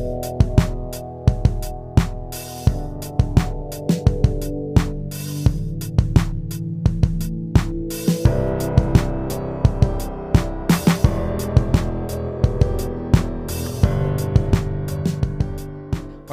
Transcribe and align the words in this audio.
Hola 0.00 0.32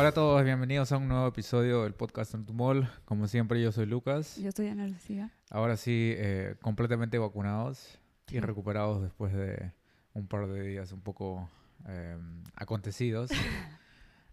a 0.09 0.11
todos, 0.13 0.43
bienvenidos 0.45 0.93
a 0.93 0.97
un 0.97 1.09
nuevo 1.09 1.27
episodio 1.27 1.83
del 1.83 1.93
podcast 1.93 2.33
Antumol. 2.33 2.87
Como 3.03 3.27
siempre, 3.27 3.61
yo 3.61 3.73
soy 3.73 3.87
Lucas. 3.87 4.37
Yo 4.37 4.47
estoy 4.47 4.69
Ana 4.69 4.87
Lucía. 4.87 5.33
Ahora 5.49 5.75
sí, 5.75 6.13
eh, 6.15 6.55
completamente 6.61 7.17
vacunados 7.17 7.99
y 8.29 8.39
recuperados 8.39 9.01
después 9.01 9.33
de 9.33 9.73
un 10.13 10.27
par 10.27 10.47
de 10.47 10.61
días 10.61 10.93
un 10.93 11.01
poco 11.01 11.49
eh, 11.87 12.17
acontecidos. 12.55 13.31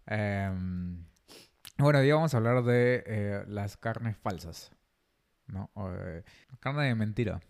Em, 0.07 1.03
bueno, 1.79 1.97
hoy 1.97 2.11
vamos 2.11 2.31
a 2.35 2.37
hablar 2.37 2.63
de 2.63 3.03
eh, 3.07 3.43
las 3.47 3.75
carnes 3.75 4.15
falsas, 4.15 4.71
¿no? 5.47 5.71
Eh, 5.75 6.23
carne 6.59 6.83
de 6.83 6.93
mentira. 6.93 7.41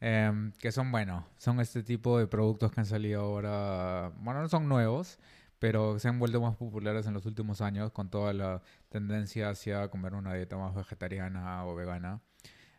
Em, 0.00 0.52
que 0.52 0.72
son, 0.72 0.90
bueno, 0.90 1.26
son 1.36 1.60
este 1.60 1.82
tipo 1.82 2.18
de 2.18 2.26
productos 2.26 2.72
que 2.72 2.80
han 2.80 2.86
salido 2.86 3.20
ahora, 3.20 4.12
bueno, 4.18 4.42
no 4.42 4.48
son 4.48 4.68
nuevos, 4.68 5.18
pero 5.58 5.98
se 5.98 6.08
han 6.08 6.18
vuelto 6.18 6.40
más 6.40 6.56
populares 6.56 7.06
en 7.06 7.14
los 7.14 7.26
últimos 7.26 7.60
años 7.60 7.92
con 7.92 8.10
toda 8.10 8.32
la 8.32 8.62
tendencia 8.88 9.50
hacia 9.50 9.88
comer 9.88 10.14
una 10.14 10.34
dieta 10.34 10.56
más 10.56 10.74
vegetariana 10.74 11.64
o 11.66 11.74
vegana, 11.74 12.20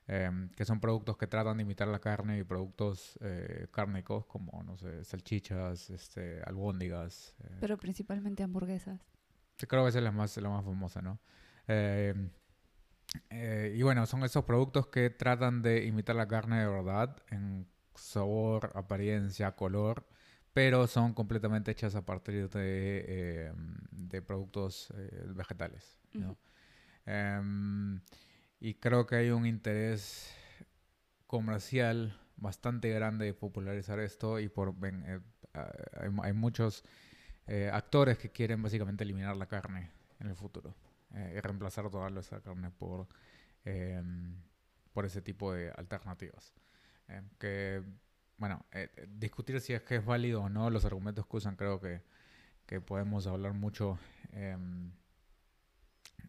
em, 0.08 0.50
que 0.50 0.66
son 0.66 0.80
productos 0.80 1.18
que 1.18 1.28
tratan 1.28 1.58
de 1.58 1.64
imitar 1.64 1.88
la 1.88 2.00
carne 2.00 2.38
y 2.40 2.44
productos 2.44 3.18
eh, 3.22 3.68
cárnicos 3.72 4.26
como, 4.26 4.64
no 4.64 4.78
sé, 4.78 5.04
salchichas, 5.04 5.90
este, 5.90 6.42
albóndigas. 6.44 7.36
eh, 7.44 7.58
Pero 7.60 7.78
principalmente 7.78 8.44
hamburguesas. 8.44 9.00
Creo 9.68 9.84
que 9.84 9.90
esa 9.90 9.98
es 10.00 10.04
la 10.04 10.12
más, 10.12 10.38
la 10.38 10.50
más 10.50 10.64
famosa, 10.64 11.02
¿no? 11.02 11.20
Eh, 11.68 12.14
eh, 13.30 13.74
y 13.76 13.82
bueno, 13.82 14.06
son 14.06 14.24
esos 14.24 14.44
productos 14.46 14.88
que 14.88 15.10
tratan 15.10 15.62
de 15.62 15.86
imitar 15.86 16.16
la 16.16 16.28
carne 16.28 16.60
de 16.60 16.68
verdad 16.68 17.18
en 17.30 17.68
sabor, 17.96 18.72
apariencia, 18.76 19.56
color, 19.56 20.06
pero 20.54 20.88
son 20.88 21.14
completamente 21.14 21.72
hechas 21.72 21.96
a 21.96 22.06
partir 22.06 22.50
de, 22.50 23.06
eh, 23.08 23.54
de 23.92 24.22
productos 24.22 24.92
eh, 24.96 25.26
vegetales, 25.36 26.00
¿no? 26.14 26.32
Ujú. 26.32 26.38
Em, 27.06 28.02
y 28.60 28.76
creo 28.76 29.06
que 29.06 29.16
hay 29.16 29.30
un 29.30 29.46
interés 29.46 30.34
comercial 31.28 32.20
bastante 32.38 32.90
grande 32.92 33.26
de 33.26 33.34
popularizar 33.34 34.00
esto 34.00 34.40
y 34.40 34.50
por 34.50 34.78
ven, 34.80 35.04
eh, 35.08 35.20
hay, 35.54 36.10
hay 36.24 36.34
muchos 36.34 36.84
eh, 37.48 37.70
actores 37.74 38.18
que 38.18 38.32
quieren 38.32 38.62
básicamente 38.62 39.04
eliminar 39.04 39.36
la 39.38 39.48
carne 39.48 39.92
en 40.20 40.28
el 40.28 40.36
futuro 40.36 40.76
eh, 41.16 41.36
y 41.38 41.40
reemplazar 41.42 41.90
toda 41.90 42.10
esa 42.20 42.42
carne 42.42 42.72
por, 42.72 43.08
em, 43.66 44.36
por 44.94 45.06
ese 45.06 45.22
tipo 45.22 45.54
de 45.54 45.72
alternativas. 45.72 46.54
Eh, 47.10 47.22
que, 47.40 47.84
bueno, 48.38 48.66
eh, 48.72 48.90
eh, 48.98 49.08
discutir 49.10 49.62
si 49.62 49.74
es 49.74 49.82
que 49.84 49.98
es 49.98 50.06
válido 50.06 50.44
o 50.44 50.50
no 50.50 50.70
los 50.70 50.86
argumentos 50.86 51.26
que 51.28 51.38
usan, 51.38 51.56
creo 51.56 51.80
que, 51.80 52.02
que 52.66 52.82
podemos 52.82 53.28
hablar 53.28 53.54
mucho 53.54 54.00
em, 54.34 54.92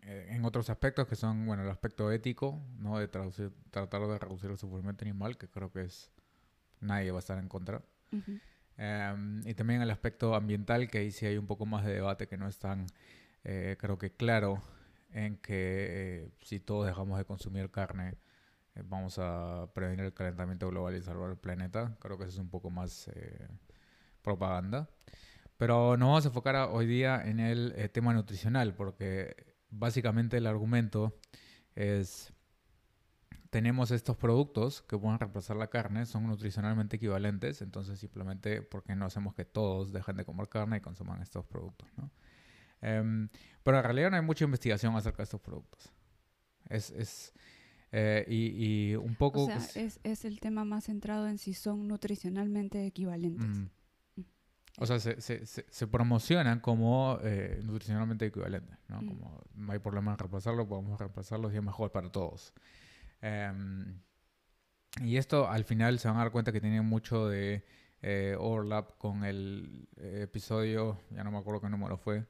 en 0.09 0.45
otros 0.45 0.70
aspectos 0.70 1.06
que 1.06 1.17
son, 1.17 1.47
bueno, 1.47 1.62
el 1.62 1.70
aspecto 1.70 2.11
ético, 2.12 2.61
¿no? 2.78 2.98
De 2.98 3.09
traducir- 3.11 3.53
tratar 3.70 4.06
de 4.06 4.19
reducir 4.19 4.51
el 4.51 4.56
sufrimiento 4.59 5.05
animal, 5.05 5.37
que 5.37 5.48
creo 5.48 5.70
que 5.70 5.83
es 5.83 6.11
nadie 6.81 7.11
va 7.11 7.19
a 7.19 7.20
estar 7.20 7.39
en 7.39 7.48
contra. 7.48 7.83
Ujú. 8.12 8.39
Em, 8.77 9.47
y 9.47 9.55
también 9.55 9.83
el 9.83 9.91
aspecto 9.91 10.34
ambiental, 10.34 10.89
que 10.89 10.98
ahí 10.98 11.11
sí 11.11 11.27
hay 11.27 11.36
un 11.36 11.47
poco 11.47 11.67
más 11.67 11.84
de 11.84 11.92
debate 11.95 12.27
que 12.29 12.36
no 12.36 12.47
es 12.48 12.59
tan, 12.59 12.86
eh, 13.45 13.77
creo 13.79 13.98
que 13.98 14.12
claro, 14.12 14.62
en 15.12 15.36
que 15.39 15.53
eh, 16.25 16.31
si 16.42 16.61
todos 16.61 16.86
dejamos 16.86 17.19
de 17.19 17.25
consumir 17.25 17.70
carne, 17.70 18.14
eh, 18.77 18.83
vamos 18.85 19.19
a 19.19 19.69
prevenir 19.75 20.05
el 20.05 20.14
calentamiento 20.14 20.69
global 20.69 20.95
y 20.96 21.02
salvar 21.02 21.30
el 21.30 21.36
planeta. 21.39 21.96
Creo 21.98 22.17
que 22.19 22.25
eso 22.25 22.33
es 22.35 22.39
un 22.39 22.51
poco 22.51 22.70
más 22.70 23.08
eh, 23.08 23.48
propaganda. 24.23 24.89
Pero 25.57 25.96
nos 25.96 26.08
vamos 26.08 26.25
a 26.25 26.29
enfocar 26.29 26.55
a- 26.57 26.69
hoy 26.69 26.86
día 26.86 27.20
en 27.25 27.40
el 27.40 27.73
eh, 27.77 27.89
tema 27.89 28.14
nutricional, 28.14 28.75
porque 28.75 29.48
básicamente 29.70 30.36
el 30.36 30.46
argumento 30.46 31.17
es 31.74 32.33
tenemos 33.51 33.90
estos 33.90 34.17
productos 34.17 34.83
que 34.83 34.98
pueden 34.98 35.18
reemplazar 35.18 35.56
la 35.56 35.68
carne, 35.68 36.05
son 36.06 36.27
nutricionalmente 36.27 36.96
equivalentes, 36.96 37.62
entonces 37.62 37.98
simplemente, 37.98 38.62
¿por 38.62 38.83
qué 38.83 38.95
no 38.95 39.07
hacemos 39.07 39.34
que 39.34 39.45
todos 39.45 39.92
dejen 39.92 40.17
de 40.17 40.24
comer 40.24 40.48
carne 40.48 40.78
y 40.78 40.80
consuman 40.80 41.23
estos 41.23 41.46
productos? 41.46 41.89
¿no? 41.96 42.11
Em, 42.83 43.28
pero 43.62 43.78
en 43.78 43.84
realidad 43.84 44.11
no 44.11 44.17
hay 44.17 44.23
mucha 44.23 44.45
investigación 44.45 44.95
acerca 44.96 45.18
de 45.18 45.24
estos 45.24 45.40
productos. 45.40 45.90
Es, 46.68 46.90
es, 46.90 47.33
eh, 47.92 48.27
y, 48.28 48.90
y 48.90 48.96
un 48.96 49.14
poco... 49.14 49.45
O 49.45 49.46
sea, 49.46 49.83
es, 49.83 49.98
es 50.02 50.24
el 50.24 50.40
tema 50.40 50.64
más 50.64 50.84
centrado 50.84 51.27
en 51.27 51.39
si 51.39 51.55
son 51.55 51.89
nutricionalmente 51.89 52.84
equivalentes. 52.86 53.48
Mm. 53.48 53.67
O 54.80 54.86
sea, 54.86 55.00
se, 55.00 55.20
se, 55.20 55.44
se, 55.44 55.66
se 55.68 55.86
promocionan 55.89 56.61
como 56.61 57.18
eh, 57.22 57.61
nutricionalmente 57.64 58.27
equivalentes, 58.27 58.78
¿no? 58.89 59.02
Mm. 59.02 59.08
Como 59.08 59.42
no 59.55 59.72
hay 59.72 59.80
problema 59.80 60.12
en 60.12 60.18
reemplazarlo, 60.18 60.68
podemos 60.68 60.98
reemplazarlo 60.98 61.52
y 61.52 61.56
es 61.56 61.62
mejor 61.62 61.90
para 61.90 62.11
todos. 62.11 62.52
Em, 63.20 64.00
y 65.02 65.16
esto 65.16 65.48
al 65.48 65.64
final 65.64 65.98
se 65.98 66.06
van 66.06 66.16
a 66.18 66.20
dar 66.20 66.30
cuenta 66.30 66.52
que 66.52 66.61
tiene 66.61 66.80
mucho 66.80 67.28
de 67.28 67.64
eh, 68.02 68.36
overlap 68.39 68.96
con 68.98 69.24
el 69.24 69.89
eh, 69.96 70.20
episodio, 70.22 71.00
ya 71.10 71.24
no 71.24 71.33
me 71.33 71.39
acuerdo 71.39 71.60
qué 71.60 71.68
número 71.68 71.96
fue, 71.96 72.24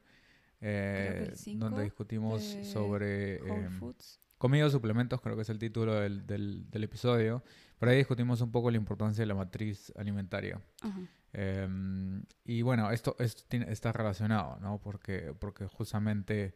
eh, 0.63 1.35
donde 1.57 1.83
discutimos 1.83 2.43
sobre... 2.63 3.41
Foods. 3.79 4.21
Comida 4.39 4.67
o 4.67 4.71
suplementos, 4.71 5.21
creo 5.21 5.35
que 5.35 5.43
es 5.43 5.51
el 5.51 5.59
título 5.59 5.95
del, 5.95 6.25
del, 6.25 6.71
del 6.71 6.85
episodio. 6.85 7.43
Pero 7.81 7.91
ahí 7.91 7.99
discutimos 7.99 8.41
un 8.41 8.53
poco 8.53 8.71
la 8.71 8.77
importancia 8.77 9.23
de 9.23 9.27
la 9.27 9.35
matriz 9.35 9.93
alimentaria. 9.97 10.61
Ajá. 10.81 11.01
Em, 11.33 12.23
y 12.45 12.63
bueno, 12.63 12.91
esto, 12.91 13.17
esto 13.19 13.45
está 13.57 13.93
relacionado, 13.93 14.59
¿no? 14.61 14.81
Porque, 14.81 15.35
porque 15.39 15.67
justamente 15.67 16.55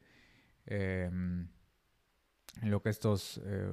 em, 0.67 1.49
lo 2.63 2.83
que 2.83 2.91
estos 2.91 3.41
eh, 3.45 3.71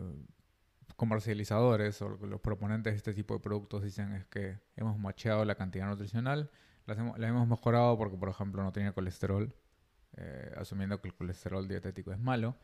comercializadores 0.96 2.02
o 2.02 2.10
los 2.10 2.42
proponentes 2.42 2.94
de 2.94 2.98
este 2.98 3.14
tipo 3.14 3.34
de 3.34 3.40
productos 3.40 3.84
dicen 3.84 4.14
es 4.14 4.26
que 4.26 4.60
hemos 4.76 4.98
macheado 5.00 5.46
la 5.46 5.56
cantidad 5.56 5.88
nutricional, 5.88 6.50
la 6.86 6.94
hemos, 6.96 7.20
la 7.20 7.28
hemos 7.28 7.48
mejorado 7.48 7.98
porque, 7.98 8.18
por 8.18 8.30
ejemplo, 8.30 8.64
no 8.64 8.72
tiene 8.72 8.92
colesterol, 8.94 9.56
eh, 10.18 10.54
asumiendo 10.58 11.00
que 11.02 11.08
el 11.10 11.14
colesterol 11.14 11.68
dietético 11.68 12.12
es 12.12 12.20
malo. 12.20 12.58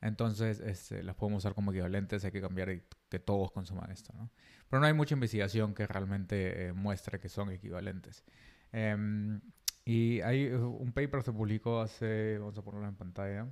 Entonces, 0.00 0.60
este, 0.60 1.02
las 1.02 1.14
podemos 1.14 1.44
usar 1.44 1.54
como 1.54 1.72
equivalentes, 1.72 2.24
hay 2.24 2.30
que 2.30 2.40
cambiar 2.40 2.70
y 2.70 2.82
que 3.08 3.18
todos 3.18 3.52
consuman 3.52 3.90
esto, 3.90 4.12
¿no? 4.14 4.30
Pero 4.68 4.80
no 4.80 4.86
hay 4.86 4.94
mucha 4.94 5.14
investigación 5.14 5.74
que 5.74 5.86
realmente 5.86 6.68
eh, 6.68 6.72
muestre 6.72 7.18
que 7.18 7.28
son 7.28 7.50
equivalentes. 7.50 8.24
Em, 8.72 9.40
y 9.84 10.20
hay 10.20 10.44
eh, 10.44 10.56
un 10.56 10.92
paper 10.92 11.20
que 11.20 11.24
se 11.24 11.32
publicó 11.32 11.80
hace, 11.80 12.38
vamos 12.38 12.56
a 12.56 12.62
ponerlo 12.62 12.88
en 12.88 12.96
pantalla. 12.96 13.48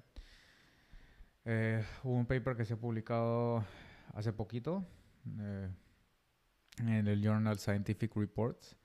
Eh, 1.44 1.84
hubo 2.04 2.14
un 2.14 2.26
paper 2.26 2.56
que 2.56 2.64
se 2.64 2.74
ha 2.74 2.76
publicado 2.76 3.64
hace 4.14 4.32
poquito 4.32 4.86
eh, 5.40 5.68
en 6.78 7.08
el 7.08 7.22
Journal 7.22 7.58
Scientific 7.58 8.14
Reports, 8.14 8.76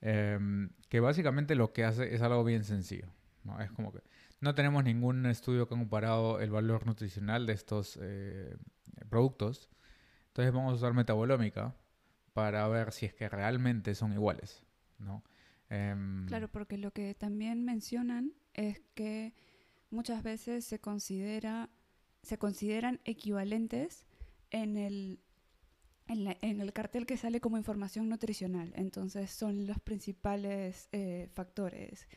em, 0.00 0.70
que 0.88 1.00
básicamente 1.00 1.54
lo 1.54 1.72
que 1.72 1.84
hace 1.84 2.14
es 2.14 2.22
algo 2.22 2.44
bien 2.44 2.64
sencillo. 2.64 3.08
¿no? 3.44 3.60
Es 3.60 3.70
como 3.72 3.92
que 3.92 4.00
no 4.40 4.54
tenemos 4.54 4.84
ningún 4.84 5.26
estudio 5.26 5.68
que 5.68 5.74
ha 5.74 5.78
comparado 5.78 6.40
el 6.40 6.50
valor 6.50 6.86
nutricional 6.86 7.46
de 7.46 7.52
estos 7.52 7.98
eh, 8.00 8.56
productos. 9.08 9.68
Entonces 10.28 10.52
vamos 10.52 10.72
a 10.72 10.76
usar 10.76 10.94
metabolómica 10.94 11.74
para 12.32 12.66
ver 12.68 12.92
si 12.92 13.06
es 13.06 13.14
que 13.14 13.28
realmente 13.28 13.94
son 13.94 14.12
iguales, 14.12 14.62
¿no? 14.98 15.24
Em, 15.70 16.26
Claro, 16.26 16.48
porque 16.48 16.78
lo 16.78 16.92
que 16.92 17.14
también 17.14 17.64
mencionan 17.64 18.32
es 18.54 18.80
que 18.94 19.34
muchas 19.90 20.22
veces 20.22 20.64
se 20.64 20.80
considera 20.80 21.70
se 22.22 22.38
consideran 22.38 23.00
equivalentes 23.04 24.04
en 24.50 24.76
el 24.76 25.20
en, 26.08 26.60
el 26.60 26.72
cartel 26.72 27.04
que 27.04 27.16
sale 27.16 27.40
como 27.40 27.58
información 27.58 28.08
nutricional. 28.08 28.72
Entonces 28.76 29.30
son 29.30 29.66
los 29.66 29.78
principales 29.78 30.88
eh, 30.92 31.28
factores. 31.34 32.08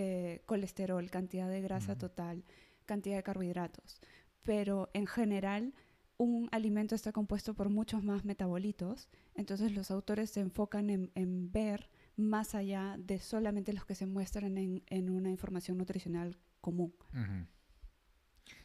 Eh, 0.00 0.42
colesterol, 0.46 1.10
cantidad 1.10 1.48
de 1.48 1.60
grasa 1.60 1.92
Ujú. 1.92 2.02
total, 2.02 2.44
cantidad 2.86 3.16
de 3.16 3.24
carbohidratos. 3.24 4.00
Pero 4.42 4.90
en 4.94 5.06
general 5.06 5.74
un 6.18 6.48
alimento 6.52 6.94
está 6.94 7.10
compuesto 7.10 7.54
por 7.54 7.68
muchos 7.68 8.04
más 8.04 8.24
metabolitos. 8.24 9.08
Entonces 9.34 9.72
los 9.72 9.90
autores 9.90 10.30
se 10.30 10.40
enfocan 10.40 10.88
en, 10.90 11.10
en 11.16 11.50
ver 11.50 11.90
más 12.16 12.54
allá 12.54 12.94
de 12.96 13.18
solamente 13.18 13.72
los 13.72 13.84
que 13.84 13.96
se 13.96 14.06
muestran 14.06 14.56
en, 14.56 14.84
en 14.86 15.10
una 15.10 15.30
información 15.30 15.78
nutricional 15.78 16.36
común. 16.60 16.94
Ujú. 17.12 17.46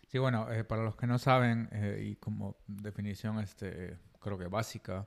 Sí, 0.07 0.19
bueno, 0.19 0.51
eh, 0.51 0.63
para 0.63 0.83
los 0.83 0.95
que 0.95 1.07
no 1.07 1.17
saben, 1.17 1.67
eh, 1.71 2.09
y 2.11 2.15
como 2.17 2.57
definición 2.67 3.39
este, 3.39 3.97
creo 4.19 4.37
que 4.37 4.47
básica, 4.47 5.05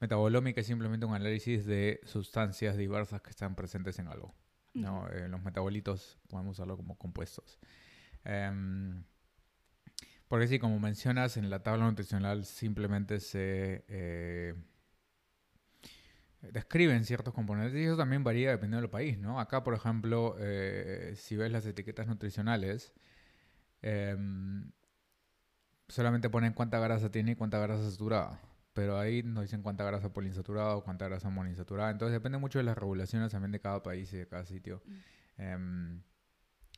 metabolómica 0.00 0.60
es 0.60 0.66
simplemente 0.66 1.06
un 1.06 1.14
análisis 1.14 1.64
de 1.66 2.00
sustancias 2.02 2.76
diversas 2.76 3.20
que 3.22 3.30
están 3.30 3.54
presentes 3.54 4.00
en 4.00 4.08
algo. 4.08 4.34
¿No? 4.80 5.08
Eh, 5.08 5.28
los 5.28 5.42
metabolitos 5.42 6.18
podemos 6.28 6.52
usarlo 6.52 6.76
como 6.76 6.96
compuestos. 6.96 7.58
Em, 8.24 9.04
porque 10.28 10.46
sí, 10.48 10.58
como 10.58 10.78
mencionas, 10.78 11.36
en 11.36 11.50
la 11.50 11.62
tabla 11.62 11.86
nutricional 11.86 12.44
simplemente 12.44 13.20
se 13.20 13.84
eh, 13.88 14.54
describen 16.42 17.04
ciertos 17.04 17.34
componentes 17.34 17.74
y 17.80 17.84
eso 17.84 17.96
también 17.96 18.24
varía 18.24 18.50
dependiendo 18.50 18.82
del 18.82 18.90
país, 18.90 19.18
¿no? 19.18 19.40
Acá, 19.40 19.64
por 19.64 19.74
ejemplo, 19.74 20.36
eh, 20.38 21.14
si 21.16 21.36
ves 21.36 21.50
las 21.50 21.66
etiquetas 21.66 22.06
nutricionales, 22.06 22.92
em, 23.82 24.70
solamente 25.88 26.30
ponen 26.30 26.52
cuánta 26.52 26.78
grasa 26.78 27.10
tiene 27.10 27.32
y 27.32 27.34
cuánta 27.36 27.58
grasa 27.58 27.90
saturada. 27.90 28.40
Pero 28.78 28.96
ahí 28.96 29.24
nos 29.24 29.42
dicen 29.42 29.60
cuánta 29.60 29.82
grasa 29.82 30.12
poliinsaturada 30.12 30.76
o 30.76 30.84
cuánta 30.84 31.08
grasa 31.08 31.28
monoinsaturada. 31.30 31.90
Entonces 31.90 32.12
depende 32.12 32.38
mucho 32.38 32.60
de 32.60 32.62
las 32.62 32.78
regulaciones 32.78 33.32
también 33.32 33.50
de 33.50 33.58
cada 33.58 33.82
país 33.82 34.12
y 34.12 34.18
de 34.18 34.28
cada 34.28 34.44
sitio. 34.44 34.84
Mm. 34.86 35.42
Em, 35.42 36.02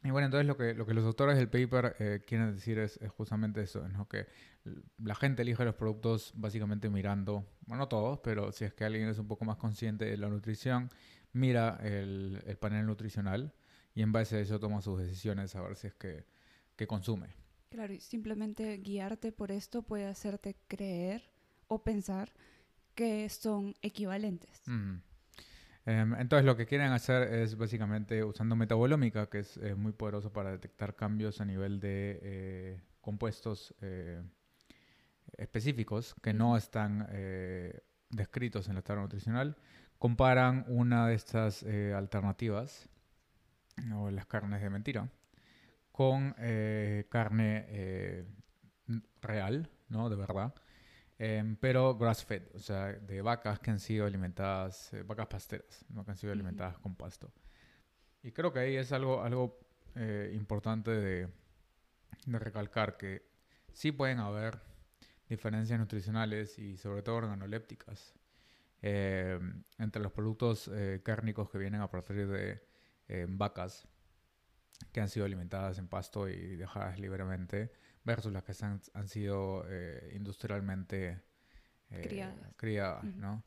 y 0.03 0.11
bueno, 0.11 0.25
entonces 0.25 0.47
lo 0.47 0.57
que, 0.57 0.73
lo 0.73 0.87
que 0.87 0.95
los 0.95 1.05
autores 1.05 1.37
del 1.37 1.51
paper 1.51 1.97
eh, 1.99 2.23
quieren 2.27 2.55
decir 2.55 2.79
es, 2.79 2.97
es 3.03 3.11
justamente 3.11 3.61
eso, 3.61 3.87
¿no? 3.91 4.09
Que 4.09 4.29
la 4.97 5.15
gente 5.15 5.43
elige 5.43 5.63
los 5.63 5.75
productos 5.75 6.33
básicamente 6.37 6.89
mirando, 6.89 7.47
bueno, 7.67 7.83
no 7.83 7.89
todos, 7.89 8.19
pero 8.21 8.51
si 8.51 8.65
es 8.65 8.73
que 8.73 8.85
alguien 8.85 9.07
es 9.07 9.19
un 9.19 9.29
poco 9.29 9.45
más 9.45 9.59
consciente 9.59 10.07
de 10.07 10.17
la 10.17 10.31
nutrición, 10.31 10.89
mira 11.35 11.79
el, 11.83 12.43
el 12.47 12.57
panel 12.57 12.87
nutricional 12.87 13.53
y 13.95 14.01
en 14.01 14.11
base 14.11 14.39
a 14.39 14.41
eso 14.41 14.59
toma 14.59 14.81
sus 14.81 14.99
decisiones 14.99 15.55
a 15.55 15.61
ver 15.61 15.77
si 15.77 15.89
es 15.89 15.95
que, 15.97 16.25
que 16.77 16.87
consume. 16.87 17.35
Claro, 17.69 17.93
y 17.93 18.01
simplemente 18.01 18.79
guiarte 18.79 19.33
por 19.33 19.53
esto 19.53 19.83
puede 19.83 20.07
hacerte 20.07 20.57
creer 20.67 21.31
o 21.71 21.83
pensar 21.83 22.33
que 22.95 23.29
son 23.29 23.75
equivalentes. 23.81 24.63
Mm. 24.67 24.97
Em, 25.87 26.15
entonces 26.17 26.45
lo 26.45 26.57
que 26.57 26.67
quieren 26.67 26.93
hacer 26.93 27.33
es 27.33 27.57
básicamente 27.57 28.23
usando 28.25 28.57
metabolómica, 28.57 29.29
que 29.31 29.39
es 29.39 29.57
eh, 29.57 29.75
muy 29.75 29.93
poderoso 29.93 30.33
para 30.33 30.51
detectar 30.51 30.95
cambios 30.95 31.41
a 31.41 31.45
nivel 31.45 31.81
de 31.81 32.19
eh, 32.23 32.81
compuestos 33.01 33.75
eh, 33.81 34.23
específicos 35.39 36.15
que 36.23 36.35
no 36.35 36.57
están 36.57 37.09
descritos 38.11 38.69
en 38.69 38.75
la 38.75 38.83
tabla 38.83 39.03
nutricional, 39.03 39.57
comparan 39.99 40.65
una 40.67 41.07
de 41.07 41.15
estas 41.15 41.63
alternativas, 41.95 42.89
o 43.95 44.11
las 44.11 44.27
carnes 44.27 44.61
de 44.61 44.71
mentira, 44.71 45.09
con 45.93 46.35
carne 47.09 48.27
real, 49.23 49.71
¿no? 49.89 50.11
De 50.11 50.17
verdad. 50.17 50.53
Em, 51.23 51.55
pero 51.57 51.99
grass-fed, 51.99 52.45
o 52.55 52.59
sea, 52.59 52.95
de 52.95 53.21
vacas 53.21 53.61
que 53.61 53.71
han 53.71 53.79
sido 53.79 54.07
alimentadas, 54.07 54.91
eh, 54.95 55.03
vacas 55.03 55.27
pasteras, 55.27 55.85
¿no? 55.91 56.03
que 56.03 56.13
han 56.13 56.17
sido 56.17 56.33
alimentadas 56.33 56.79
con 56.79 56.95
pasto. 56.97 57.31
Y 58.23 58.33
creo 58.33 58.53
que 58.55 58.61
ahí 58.61 58.77
es 58.77 58.91
algo, 58.93 59.23
algo 59.23 59.61
eh, 59.97 60.33
importante 60.35 60.91
de, 60.91 61.29
de 62.25 62.39
recalcar 62.39 62.97
que 62.97 63.23
sí 63.75 63.93
pueden 63.93 64.19
haber 64.19 64.63
diferencias 65.29 65.79
nutricionales 65.79 66.59
y 66.59 66.79
sobre 66.79 67.03
todo 67.03 67.17
organolépticas 67.17 68.15
eh, 68.83 69.39
entre 69.79 70.03
los 70.03 70.13
productos 70.13 70.71
eh, 70.73 71.03
cárnicos 71.05 71.51
que 71.51 71.59
vienen 71.59 71.83
a 71.83 71.91
partir 71.91 72.27
de 72.27 72.63
eh, 73.09 73.27
vacas 73.29 73.87
que 74.91 75.03
han 75.03 75.11
sido 75.11 75.27
alimentadas 75.27 75.77
en 75.79 75.87
pasto 75.87 76.31
y 76.31 76.57
dejadas 76.57 76.99
libremente 76.99 77.71
versus 78.05 78.33
las 78.33 78.45
que 78.45 78.53
han, 78.65 78.81
han 78.95 79.09
sido 79.09 79.65
eh, 79.69 80.13
industrialmente 80.15 81.21
eh, 81.91 82.01
Criadas. 82.03 82.55
criadas. 82.57 83.05
¿no? 83.05 83.45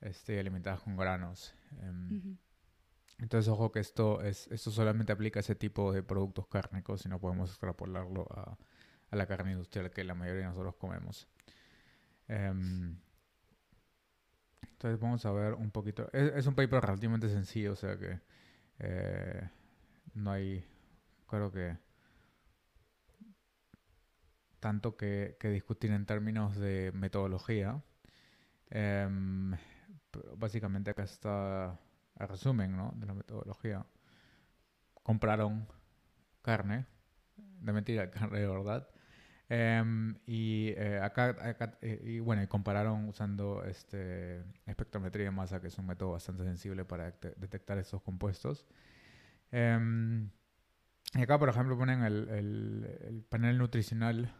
Este, 0.00 0.38
alimentadas 0.38 0.80
con 0.80 0.96
granos. 0.96 1.54
Em, 1.80 2.36
entonces, 3.18 3.48
ojo 3.48 3.72
que 3.72 3.80
esto, 3.80 4.20
es, 4.22 4.46
esto 4.48 4.70
solamente 4.70 5.12
aplica 5.12 5.38
a 5.38 5.40
ese 5.40 5.54
tipo 5.54 5.92
de 5.92 6.02
productos 6.02 6.46
cárnicos 6.48 7.06
y 7.06 7.08
no 7.08 7.18
podemos 7.18 7.50
extrapolarlo 7.50 8.26
a, 8.30 8.58
a 9.10 9.16
la 9.16 9.26
carne 9.26 9.52
industrial 9.52 9.90
que 9.90 10.04
la 10.04 10.14
mayoría 10.14 10.42
de 10.42 10.48
nosotros 10.48 10.76
comemos. 10.76 11.26
Em, 12.28 12.98
entonces, 14.62 15.00
vamos 15.00 15.24
a 15.24 15.32
ver 15.32 15.54
un 15.54 15.70
poquito. 15.70 16.10
Es, 16.12 16.34
es 16.34 16.46
un 16.46 16.54
paper 16.54 16.82
relativamente 16.82 17.30
sencillo, 17.30 17.72
o 17.72 17.76
sea 17.76 17.96
que 17.96 18.20
eh, 18.78 19.48
no 20.14 20.30
hay, 20.32 20.64
creo 21.26 21.50
que, 21.50 21.78
tanto 24.66 24.96
que, 24.96 25.36
que 25.38 25.48
discutir 25.48 25.92
en 25.92 26.06
términos 26.06 26.56
de 26.56 26.90
metodología. 26.92 27.80
Pero 30.10 30.36
básicamente 30.36 30.90
acá 30.90 31.04
está 31.04 31.78
el 32.18 32.28
resumen 32.28 32.76
¿no? 32.76 32.92
de 32.96 33.06
la 33.06 33.14
metodología. 33.14 33.86
Compraron 35.02 35.68
carne, 36.42 36.86
de 37.36 37.72
mentira, 37.72 38.10
carne 38.16 38.40
de 38.40 38.48
verdad. 38.48 38.88
Em, 39.48 40.16
y 40.26 40.70
eh, 40.76 41.00
acá, 41.00 41.36
eh, 41.80 42.00
y 42.04 42.18
bueno, 42.20 42.48
compararon 42.48 43.08
usando 43.08 43.62
este 43.64 44.42
espectrometría 44.66 45.26
de 45.26 45.30
masa, 45.30 45.60
que 45.60 45.68
es 45.68 45.78
un 45.78 45.86
método 45.86 46.12
bastante 46.12 46.42
sensible 46.44 46.84
para 46.84 47.12
detec- 47.12 47.36
detectar 47.36 47.78
estos 47.78 48.02
compuestos. 48.02 48.66
Em, 49.52 50.30
y 51.14 51.22
acá, 51.22 51.38
por 51.38 51.48
ejemplo, 51.48 51.78
ponen 51.78 52.02
el 52.02 53.24
panel 53.30 53.58
nutricional 53.58 54.34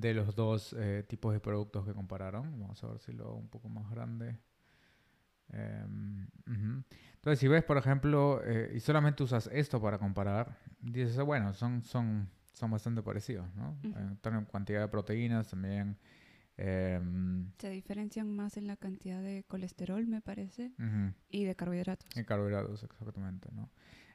de 0.00 0.14
los 0.14 0.34
dos 0.34 0.74
eh, 0.78 1.04
tipos 1.08 1.32
de 1.32 1.40
productos 1.40 1.84
que 1.86 1.92
compararon. 1.94 2.58
Vamos 2.60 2.82
a 2.84 2.88
ver 2.88 2.98
si 3.00 3.12
lo 3.12 3.24
hago 3.24 3.36
un 3.36 3.48
poco 3.48 3.68
más 3.68 3.90
grande. 3.90 4.38
Em, 5.50 6.26
ujú. 6.46 6.84
Entonces, 7.14 7.38
si 7.38 7.48
ves, 7.48 7.64
por 7.64 7.78
ejemplo, 7.78 8.40
eh, 8.44 8.72
y 8.74 8.80
solamente 8.80 9.22
usas 9.22 9.48
esto 9.52 9.80
para 9.80 9.98
comparar, 9.98 10.56
dices, 10.80 11.18
"Ah, 11.18 11.22
bueno, 11.22 11.54
son, 11.54 11.82
son, 11.82 12.28
son 12.52 12.70
bastante 12.70 13.02
parecidos, 13.02 13.52
¿no? 13.54 13.78
Ujú. 13.82 13.98
En 13.98 14.16
términos 14.18 14.46
de 14.46 14.52
cantidad 14.52 14.80
de 14.80 14.88
proteínas 14.88 15.48
también. 15.48 15.96
em, 16.60 17.52
Se 17.58 17.70
diferencian 17.70 18.34
más 18.34 18.56
en 18.56 18.66
la 18.66 18.76
cantidad 18.76 19.22
de 19.22 19.44
colesterol, 19.46 20.04
me 20.08 20.20
parece, 20.20 20.72
ujú. 20.78 21.14
y 21.30 21.44
de 21.44 21.54
carbohidratos. 21.54 22.08
En 22.16 22.24
carbohidratos, 22.24 22.82
exactamente, 22.82 23.48
¿no? 23.52 23.70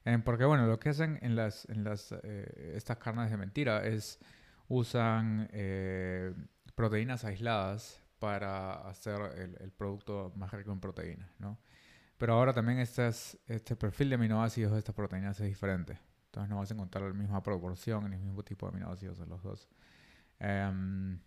Em, 0.05 0.21
porque, 0.21 0.43
bueno, 0.43 0.67
lo 0.67 0.77
que 0.77 0.89
hacen 0.89 1.17
en 1.21 1.35
las, 1.37 1.65
en 1.69 1.85
las, 1.85 2.13
eh, 2.23 2.73
estas 2.75 2.97
carnes 2.97 3.31
de 3.31 3.37
mentira 3.37 3.85
es 3.87 4.19
usan 4.73 5.47
eh, 5.51 6.33
proteínas 6.75 7.25
aisladas 7.25 8.01
para 8.19 8.87
hacer 8.89 9.19
el, 9.37 9.57
el 9.59 9.71
producto 9.71 10.31
más 10.35 10.51
rico 10.51 10.71
en 10.71 10.79
proteínas, 10.79 11.29
¿no? 11.39 11.59
Pero 12.17 12.33
ahora 12.33 12.53
también 12.53 12.79
estas, 12.79 13.37
este 13.47 13.75
perfil 13.75 14.09
de 14.09 14.15
aminoácidos 14.15 14.71
de 14.71 14.79
estas 14.79 14.95
proteínas 14.95 15.39
es 15.39 15.47
diferente. 15.47 15.99
Entonces 16.25 16.49
no 16.49 16.57
vas 16.57 16.71
a 16.71 16.73
encontrar 16.73 17.03
la 17.03 17.13
misma 17.13 17.43
proporción 17.43 18.11
el 18.11 18.19
mismo 18.19 18.43
tipo 18.43 18.65
de 18.65 18.71
aminoácidos 18.71 19.19
en 19.19 19.29
los 19.29 19.43
dos. 19.43 19.67
Em, 20.39 21.19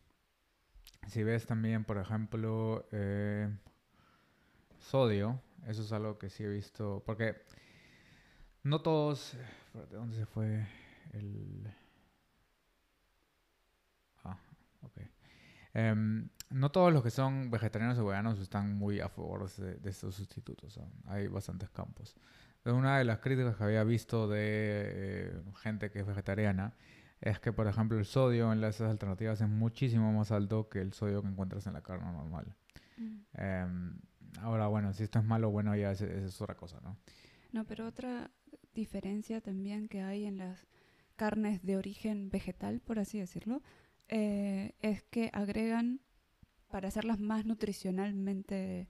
si 1.07 1.23
ves 1.23 1.47
también, 1.47 1.85
por 1.85 1.99
ejemplo, 1.99 2.89
eh, 2.93 3.49
sodio, 4.81 5.41
eso 5.67 5.83
es 5.83 5.93
algo 5.93 6.19
que 6.19 6.31
sí 6.31 6.45
he 6.45 6.49
visto, 6.49 7.03
porque 7.07 7.37
no 8.63 8.81
todos, 8.81 9.37
¿dónde 9.93 10.17
se 10.17 10.27
fue 10.27 10.67
el...? 11.13 11.86
Ah, 14.87 15.03
ok. 15.03 15.11
Em, 15.75 16.29
no 16.51 16.71
todos 16.71 16.93
los 16.93 17.03
que 17.03 17.11
son 17.11 17.51
vegetarianos 17.51 17.99
o 17.99 18.07
veganos 18.07 18.39
están 18.39 18.77
muy 18.79 19.01
a 19.01 19.09
favor 19.09 19.51
de, 19.57 19.77
de 19.77 19.91
estos 19.91 20.15
sustitutos. 20.15 20.79
¿no? 20.79 20.91
Hay 21.07 21.29
bastantes 21.29 21.69
campos. 21.71 22.17
Una 22.65 22.99
de 22.99 23.05
las 23.05 23.19
críticas 23.19 23.57
que 23.57 23.65
había 23.65 23.85
visto 23.85 24.27
de 24.27 24.41
eh, 24.41 25.43
gente 25.57 25.91
que 25.91 26.01
es 26.01 26.07
vegetariana 26.07 26.75
es 27.21 27.39
que, 27.39 27.53
por 27.53 27.67
ejemplo, 27.69 27.99
el 27.99 28.05
sodio 28.05 28.53
en 28.53 28.61
las 28.61 28.81
alternativas 28.81 29.41
es 29.41 29.49
muchísimo 29.49 30.13
más 30.13 30.33
alto 30.33 30.69
que 30.69 30.81
el 30.81 30.93
sodio 30.93 31.23
que 31.23 31.29
encuentras 31.29 31.67
en 31.67 31.75
la 31.75 31.83
carne 31.83 32.11
normal. 32.11 32.55
Mm. 32.97 33.19
Em, 33.35 33.99
ahora, 34.41 34.67
bueno, 34.67 34.93
si 34.93 35.05
esto 35.05 35.19
es 35.19 35.25
malo 35.25 35.49
o 35.49 35.51
bueno, 35.51 35.77
ya 35.77 35.93
es, 35.93 36.03
es 36.03 36.41
otra 36.41 36.57
cosa, 36.57 36.81
¿no? 36.83 36.97
No, 37.53 37.65
pero 37.65 37.87
otra 37.87 38.31
diferencia 38.75 39.41
también 39.41 39.89
que 39.89 40.03
hay 40.03 40.27
en 40.27 40.39
las 40.39 40.67
carnes 41.15 41.63
de 41.63 41.77
origen 41.77 42.31
vegetal, 42.31 42.81
por 42.81 42.99
así 42.99 43.19
decirlo, 43.19 43.63
eh, 44.09 44.75
es 44.81 45.03
que 45.05 45.31
agregan, 45.33 46.01
para 46.69 46.89
hacerlas 46.89 47.21
más 47.21 47.47
nutricionalmente 47.47 48.89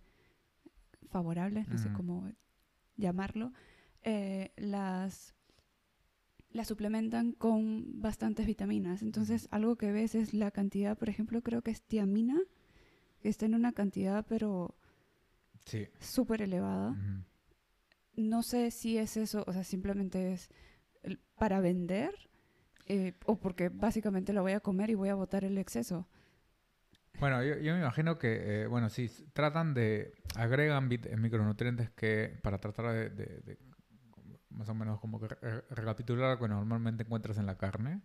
favorables, 1.09 1.69
no 1.69 1.79
sé 1.79 1.93
cómo 1.93 2.31
llamarlo, 2.97 3.53
eh, 4.03 4.53
las, 4.57 5.35
las 6.51 6.69
suplementan 6.69 7.33
con 7.33 8.01
bastantes 8.01 8.47
vitaminas. 8.47 9.03
Entonces, 9.03 9.49
algo 9.51 9.77
que 9.77 9.93
ves 9.93 10.15
es 10.15 10.35
la 10.35 10.51
cantidad, 10.51 10.97
por 10.97 11.09
ejemplo, 11.09 11.43
creo 11.43 11.63
que 11.63 11.71
es 11.71 11.83
tiamina, 11.83 12.41
que 13.21 13.29
está 13.29 13.47
en 13.47 13.55
una 13.55 13.73
cantidad 13.73 14.25
pero 14.27 14.75
Sí. 15.65 15.89
súper 15.99 16.43
elevada 16.43 16.97
no 18.17 18.43
sé 18.43 18.71
si 18.71 18.99
es 18.99 19.17
eso, 19.17 19.45
o 19.47 19.53
sea, 19.53 19.63
simplemente 19.63 20.33
es 20.33 20.49
para 21.37 21.61
vender 21.61 22.15
eh, 22.87 23.15
o 23.27 23.37
porque 23.39 23.69
básicamente 23.69 24.33
lo 24.33 24.43
voy 24.43 24.53
a 24.53 24.61
comer 24.61 24.91
y 24.91 24.95
voy 24.95 25.09
a 25.09 25.15
botar 25.15 25.45
el 25.45 25.59
exceso. 25.59 26.07
Bueno, 27.19 27.43
yo, 27.43 27.57
yo 27.59 27.73
me 27.75 27.81
imagino 27.81 28.19
que, 28.19 28.63
eh, 28.63 28.67
bueno, 28.67 28.91
sí, 28.91 29.05
s- 29.07 29.25
tratan 29.33 29.73
de, 29.75 30.13
agregan 30.35 30.89
eh, 30.93 31.17
micronutrientes 31.17 31.91
que 31.91 32.39
para 32.43 32.59
tratar 32.59 32.93
de, 32.93 33.09
de- 33.11 33.41
de 33.41 33.59
más 34.51 34.69
o 34.69 34.75
menos 34.75 35.01
como 35.01 35.19
que 35.21 35.29
re- 35.29 35.63
recapitular 35.71 36.35
lo 36.35 36.39
que 36.39 36.49
normalmente 36.49 37.05
encuentras 37.05 37.39
en 37.39 37.47
la 37.47 37.57
carne. 37.57 38.03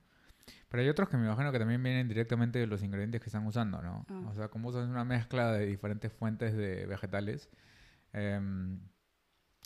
Pero 0.70 0.82
hay 0.82 0.90
otros 0.90 1.10
que 1.10 1.18
me 1.18 1.26
imagino 1.26 1.52
que 1.52 1.60
también 1.60 1.84
vienen 1.84 2.08
directamente 2.08 2.58
de 2.60 2.68
los 2.68 2.84
ingredientes 2.84 3.22
que 3.22 3.28
están 3.28 3.46
usando, 3.46 3.82
¿no? 3.82 4.06
Ah. 4.10 4.24
O 4.30 4.34
sea, 4.34 4.48
como 4.48 4.70
usan 4.70 4.90
una 4.90 5.04
mezcla 5.04 5.52
de 5.52 5.66
diferentes 5.66 6.12
fuentes 6.12 6.56
de 6.56 6.86
vegetales, 6.88 7.50
em, 8.14 8.80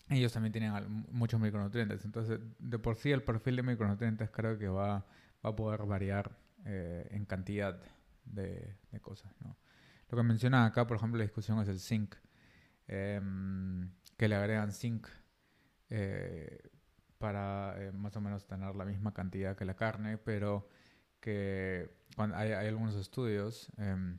ellos 0.08 0.32
también 0.32 0.52
tienen 0.52 1.06
muchos 1.10 1.40
micronutrientes. 1.40 2.04
Entonces, 2.04 2.40
de 2.58 2.78
por 2.78 2.96
sí 2.96 3.10
el 3.10 3.22
perfil 3.22 3.56
de 3.56 3.62
micronutrientes 3.62 4.30
creo 4.30 4.58
que 4.58 4.68
va, 4.68 5.06
va 5.44 5.50
a 5.50 5.56
poder 5.56 5.84
variar 5.84 6.36
eh, 6.64 7.08
en 7.10 7.24
cantidad 7.24 7.80
de, 8.24 8.76
de 8.90 9.00
cosas, 9.00 9.32
¿no? 9.40 9.56
Lo 10.08 10.16
que 10.16 10.22
mencionan 10.22 10.64
acá, 10.64 10.86
por 10.86 10.96
ejemplo, 10.96 11.18
la 11.18 11.24
discusión 11.24 11.60
es 11.60 11.68
el 11.68 11.80
zinc, 11.80 12.14
em, 12.86 13.90
que 14.16 14.28
le 14.28 14.36
agregan 14.36 14.72
zinc 14.72 15.08
eh, 15.90 16.60
para 17.18 17.74
eh, 17.78 17.92
más 17.92 18.16
o 18.16 18.20
menos 18.20 18.46
tener 18.46 18.74
la 18.76 18.84
misma 18.84 19.12
cantidad 19.12 19.56
que 19.56 19.64
la 19.64 19.74
carne, 19.74 20.18
pero 20.18 20.68
que 21.20 21.90
cuando 22.14 22.36
hay, 22.36 22.52
hay 22.52 22.68
algunos 22.68 22.94
estudios, 22.94 23.72
em, 23.78 24.18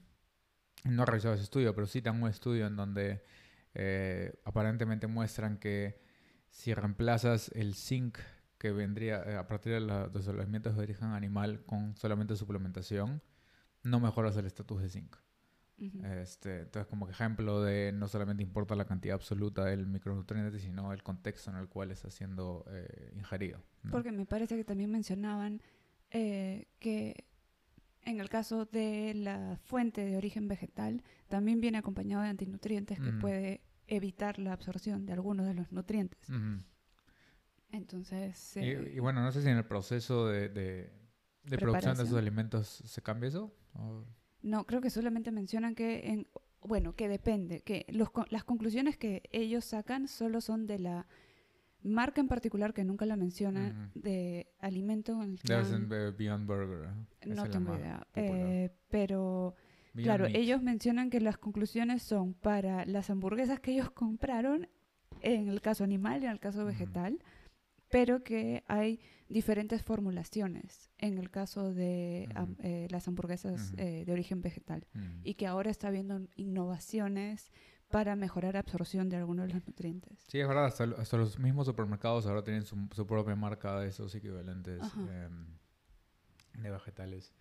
no 0.83 1.03
he 1.03 1.05
revisado 1.05 1.35
ese 1.35 1.43
estudio, 1.43 1.73
pero 1.73 1.87
citan 1.87 2.21
un 2.21 2.29
estudio 2.29 2.67
en 2.67 2.75
donde 2.75 3.23
eh, 3.73 4.33
aparentemente 4.45 5.07
muestran 5.07 5.57
que 5.57 5.99
si 6.49 6.73
reemplazas 6.73 7.49
el 7.55 7.75
zinc 7.75 8.17
que 8.57 8.71
vendría 8.71 9.21
eh, 9.23 9.35
a 9.35 9.47
partir 9.47 9.73
de, 9.73 9.81
la- 9.81 10.07
de 10.07 10.13
los 10.19 10.27
alimentos 10.27 10.75
de 10.75 10.81
origen 10.83 11.09
animal 11.09 11.63
con 11.65 11.95
solamente 11.95 12.35
suplementación, 12.35 13.21
no 13.83 13.99
mejoras 13.99 14.35
el 14.37 14.45
estatus 14.45 14.81
de 14.81 14.89
zinc. 14.89 15.15
Ujú. 15.79 16.03
Este, 16.05 16.61
entonces, 16.61 16.87
como 16.87 17.07
ejemplo 17.07 17.61
de 17.61 17.91
no 17.91 18.07
solamente 18.07 18.41
importa 18.41 18.75
la 18.75 18.85
cantidad 18.85 19.13
absoluta 19.13 19.63
del 19.65 19.85
micronutriente, 19.85 20.57
sino 20.59 20.91
el 20.91 21.03
contexto 21.03 21.51
en 21.51 21.57
el 21.57 21.67
cual 21.69 21.91
está 21.91 22.09
siendo 22.09 22.65
eh, 22.71 23.11
ingerido. 23.15 23.61
¿no? 23.83 23.91
Porque 23.91 24.11
me 24.11 24.25
parece 24.25 24.55
que 24.55 24.63
también 24.63 24.89
mencionaban 24.89 25.61
eh, 26.09 26.67
que 26.79 27.25
en 28.09 28.19
el 28.19 28.29
caso 28.29 28.65
de 28.65 29.13
la 29.15 29.57
fuente 29.63 30.03
de 30.05 30.17
origen 30.17 30.47
vegetal, 30.47 31.03
también 31.27 31.61
viene 31.61 31.77
acompañado 31.77 32.23
de 32.23 32.29
antinutrientes 32.29 32.99
que 32.99 33.11
Mm. 33.11 33.19
puede 33.19 33.61
evitar 33.87 34.39
la 34.39 34.53
absorción 34.53 35.05
de 35.05 35.13
algunos 35.13 35.45
de 35.45 35.53
los 35.53 35.71
nutrientes. 35.71 36.27
Entonces, 37.71 38.55
Y- 38.57 38.59
eh, 38.61 38.91
y, 38.95 38.99
bueno, 38.99 39.21
no 39.21 39.31
sé 39.31 39.41
si 39.41 39.49
en 39.49 39.57
el 39.57 39.65
proceso 39.65 40.27
de, 40.27 40.49
de- 40.49 40.89
de 41.43 41.57
producción 41.57 41.95
de 41.97 42.03
esos 42.03 42.17
alimentos 42.17 42.67
se 42.85 43.01
cambia 43.01 43.29
eso. 43.29 43.53
o- 43.73 44.05
no, 44.41 44.65
creo 44.65 44.81
que 44.81 44.89
solamente 44.89 45.31
mencionan 45.31 45.75
que, 45.75 46.07
en, 46.11 46.27
bueno, 46.61 46.95
que 46.95 47.07
depende, 47.09 47.61
que 47.61 47.85
los, 47.89 48.09
las 48.29 48.43
conclusiones 48.43 48.97
que 48.97 49.23
ellos 49.31 49.65
sacan 49.65 50.07
solo 50.07 50.41
son 50.41 50.65
de 50.67 50.79
la 50.79 51.07
marca 51.83 52.19
en 52.21 52.27
particular, 52.27 52.73
que 52.73 52.83
nunca 52.83 53.05
la 53.05 53.15
mencionan, 53.15 53.89
Ujú. 53.93 53.99
de 54.01 54.47
alimento 54.59 55.21
en 55.23 55.31
el 55.31 55.39
que 55.39 55.53
han- 55.53 55.89
eh, 55.91 56.11
Beyond 56.17 56.47
Burger. 56.47 56.89
¿no? 57.27 57.49
Tengo 57.49 57.75
idea, 57.77 58.07
eh, 58.15 58.69
pero 58.89 59.55
Beyond 59.93 60.05
Claro, 60.05 60.23
Meat. 60.25 60.35
ellos 60.35 60.61
mencionan 60.61 61.09
que 61.09 61.19
las 61.21 61.37
conclusiones 61.37 62.03
son 62.03 62.33
para 62.33 62.85
las 62.85 63.09
hamburguesas 63.09 63.59
que 63.59 63.71
ellos 63.71 63.89
compraron, 63.91 64.67
en 65.21 65.47
el 65.49 65.61
caso 65.61 65.83
animal 65.83 66.21
y 66.21 66.25
en 66.25 66.31
el 66.31 66.39
caso 66.39 66.63
vegetal, 66.65 67.19
pero 67.89 68.23
que 68.23 68.63
hay 68.67 68.99
diferentes 69.29 69.81
formulaciones 69.81 70.91
en 70.99 71.17
el 71.17 71.29
caso 71.31 71.73
de 71.73 72.27
eh, 72.59 72.87
las 72.91 73.07
hamburguesas 73.07 73.73
eh, 73.77 74.03
de 74.05 74.11
origen 74.11 74.41
vegetal 74.41 74.85
Mm. 74.93 75.21
y 75.23 75.33
que 75.35 75.47
ahora 75.47 75.71
está 75.71 75.87
habiendo 75.87 76.27
innovaciones 76.35 77.51
para 77.89 78.15
mejorar 78.15 78.57
absorción 78.57 79.09
de 79.09 79.15
algunos 79.17 79.47
de 79.47 79.53
los 79.55 79.65
nutrientes. 79.67 80.19
Sí, 80.27 80.39
es 80.39 80.47
verdad, 80.47 80.65
hasta, 80.65 80.83
hasta 80.99 81.17
los 81.17 81.39
mismos 81.39 81.67
supermercados 81.67 82.25
ahora 82.25 82.43
tienen 82.43 82.65
su, 82.65 82.75
su 82.93 83.07
propia 83.07 83.35
marca 83.35 83.79
de 83.79 83.87
esos 83.89 84.13
equivalentes 84.15 84.83
em, 85.09 85.45
de 86.61 86.69
vegetales. 86.71 87.33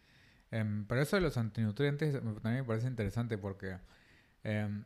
Em, 0.50 0.86
pero 0.86 1.00
eso 1.02 1.16
de 1.16 1.22
los 1.22 1.36
antinutrientes 1.36 2.22
me- 2.22 2.34
también 2.34 2.62
me 2.62 2.64
parece 2.64 2.86
interesante 2.86 3.38
porque 3.38 3.78
em, 4.44 4.84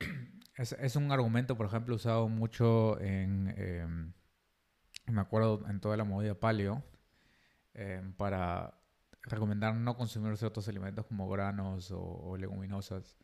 es, 0.56 0.72
es 0.72 0.96
un 0.96 1.10
argumento, 1.12 1.56
por 1.56 1.66
ejemplo, 1.66 1.96
usado 1.96 2.28
mucho 2.28 3.00
en, 3.00 3.54
em, 3.56 4.12
me 5.06 5.20
acuerdo, 5.20 5.64
en 5.68 5.80
toda 5.80 5.96
la 5.96 6.04
movida 6.04 6.34
paleo, 6.38 6.84
em, 7.74 8.12
para 8.14 8.74
recomendar 9.22 9.74
no 9.74 9.96
consumir 9.96 10.36
ciertos 10.36 10.68
alimentos 10.68 11.06
como 11.06 11.28
granos 11.28 11.90
o, 11.90 12.00
o 12.00 12.36
leguminosas. 12.36 13.16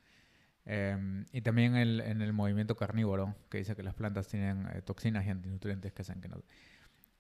Em, 0.65 1.25
y 1.33 1.41
también 1.43 1.75
el- 1.77 2.01
en 2.01 2.23
el 2.23 2.33
movimiento 2.33 2.77
carnívoro, 2.77 3.35
que 3.51 3.59
dice 3.59 3.75
que 3.75 3.83
las 3.83 3.95
plantas 3.95 4.29
tienen 4.29 4.69
eh, 4.75 4.83
toxinas 4.83 5.27
y 5.27 5.31
antinutrientes 5.31 5.93
que 5.93 6.03
hacen 6.03 6.21
que 6.21 6.29
no... 6.29 6.37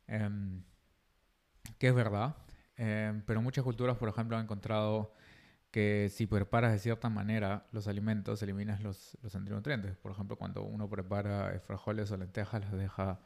em, 0.07 0.63
que 1.79 1.89
es 1.89 1.95
verdad, 1.95 2.37
em, 2.77 3.23
pero 3.23 3.43
muchas 3.43 3.65
culturas, 3.65 3.97
por 3.97 4.09
ejemplo, 4.09 4.37
han 4.37 4.45
encontrado 4.45 5.15
que 5.71 6.09
si 6.11 6.27
preparas 6.27 6.71
de 6.73 6.79
cierta 6.79 7.09
manera 7.09 7.67
los 7.73 7.89
alimentos, 7.89 8.43
eliminas 8.43 8.83
los, 8.83 9.17
los 9.23 9.35
antinutrientes. 9.35 9.97
Por 9.97 10.13
ejemplo, 10.13 10.37
cuando 10.37 10.63
uno 10.63 10.89
prepara 10.89 11.55
eh, 11.55 11.61
frijoles 11.61 12.11
o 12.11 12.17
lentejas, 12.19 12.61
las 12.61 12.73
deja 12.73 13.21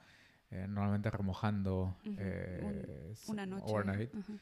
eh, 0.50 0.66
normalmente 0.68 1.11
remojando 1.11 1.96
Ujú, 2.04 2.14
eh, 2.18 3.08
s- 3.12 3.30
Una 3.30 3.44
noche. 3.46 3.64
overnight. 3.66 4.14
ajá. 4.14 4.32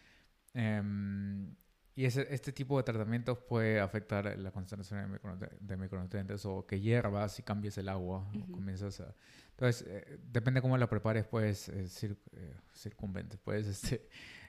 Em, 0.52 1.54
y 1.96 2.04
ese, 2.06 2.26
este 2.34 2.52
tipo 2.52 2.76
de 2.76 2.82
tratamientos 2.82 3.38
puede 3.38 3.80
afectar 3.80 4.36
la 4.38 4.50
concentración 4.50 5.10
de, 5.12 5.18
micronutri- 5.18 5.58
de 5.60 5.76
micronutrientes 5.76 6.44
o 6.44 6.66
que 6.66 6.80
hiervas 6.80 7.32
si 7.32 7.42
cambias 7.42 7.78
el 7.78 7.88
agua 7.88 8.18
o 8.34 8.38
Ujú. 8.38 8.52
comienzas 8.52 9.00
a... 9.00 9.14
Entonces, 9.50 9.84
eh, 9.88 10.18
depende 10.32 10.60
cómo 10.60 10.76
la 10.76 10.88
prepares, 10.88 11.24
puedes 11.24 11.68
eh, 11.68 11.86
eh, 12.32 12.54
circunvente, 12.72 13.38
puedes 13.38 13.66
este, 13.68 14.08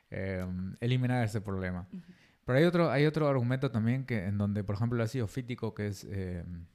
em, 0.10 0.76
eliminar 0.80 1.24
ese 1.24 1.40
problema. 1.42 1.88
Ujú. 1.92 2.02
Pero 2.46 2.58
hay 2.60 2.66
otro, 2.66 2.92
hay 2.92 3.06
otro 3.06 3.28
argumento 3.28 3.70
también 3.72 4.06
que 4.06 4.26
en 4.26 4.38
donde, 4.38 4.64
por 4.64 4.76
ejemplo, 4.76 4.98
el 4.98 5.04
ácido 5.06 5.28
fítico, 5.28 5.74
que 5.76 5.88
es 5.88 6.04
em, 6.06 6.66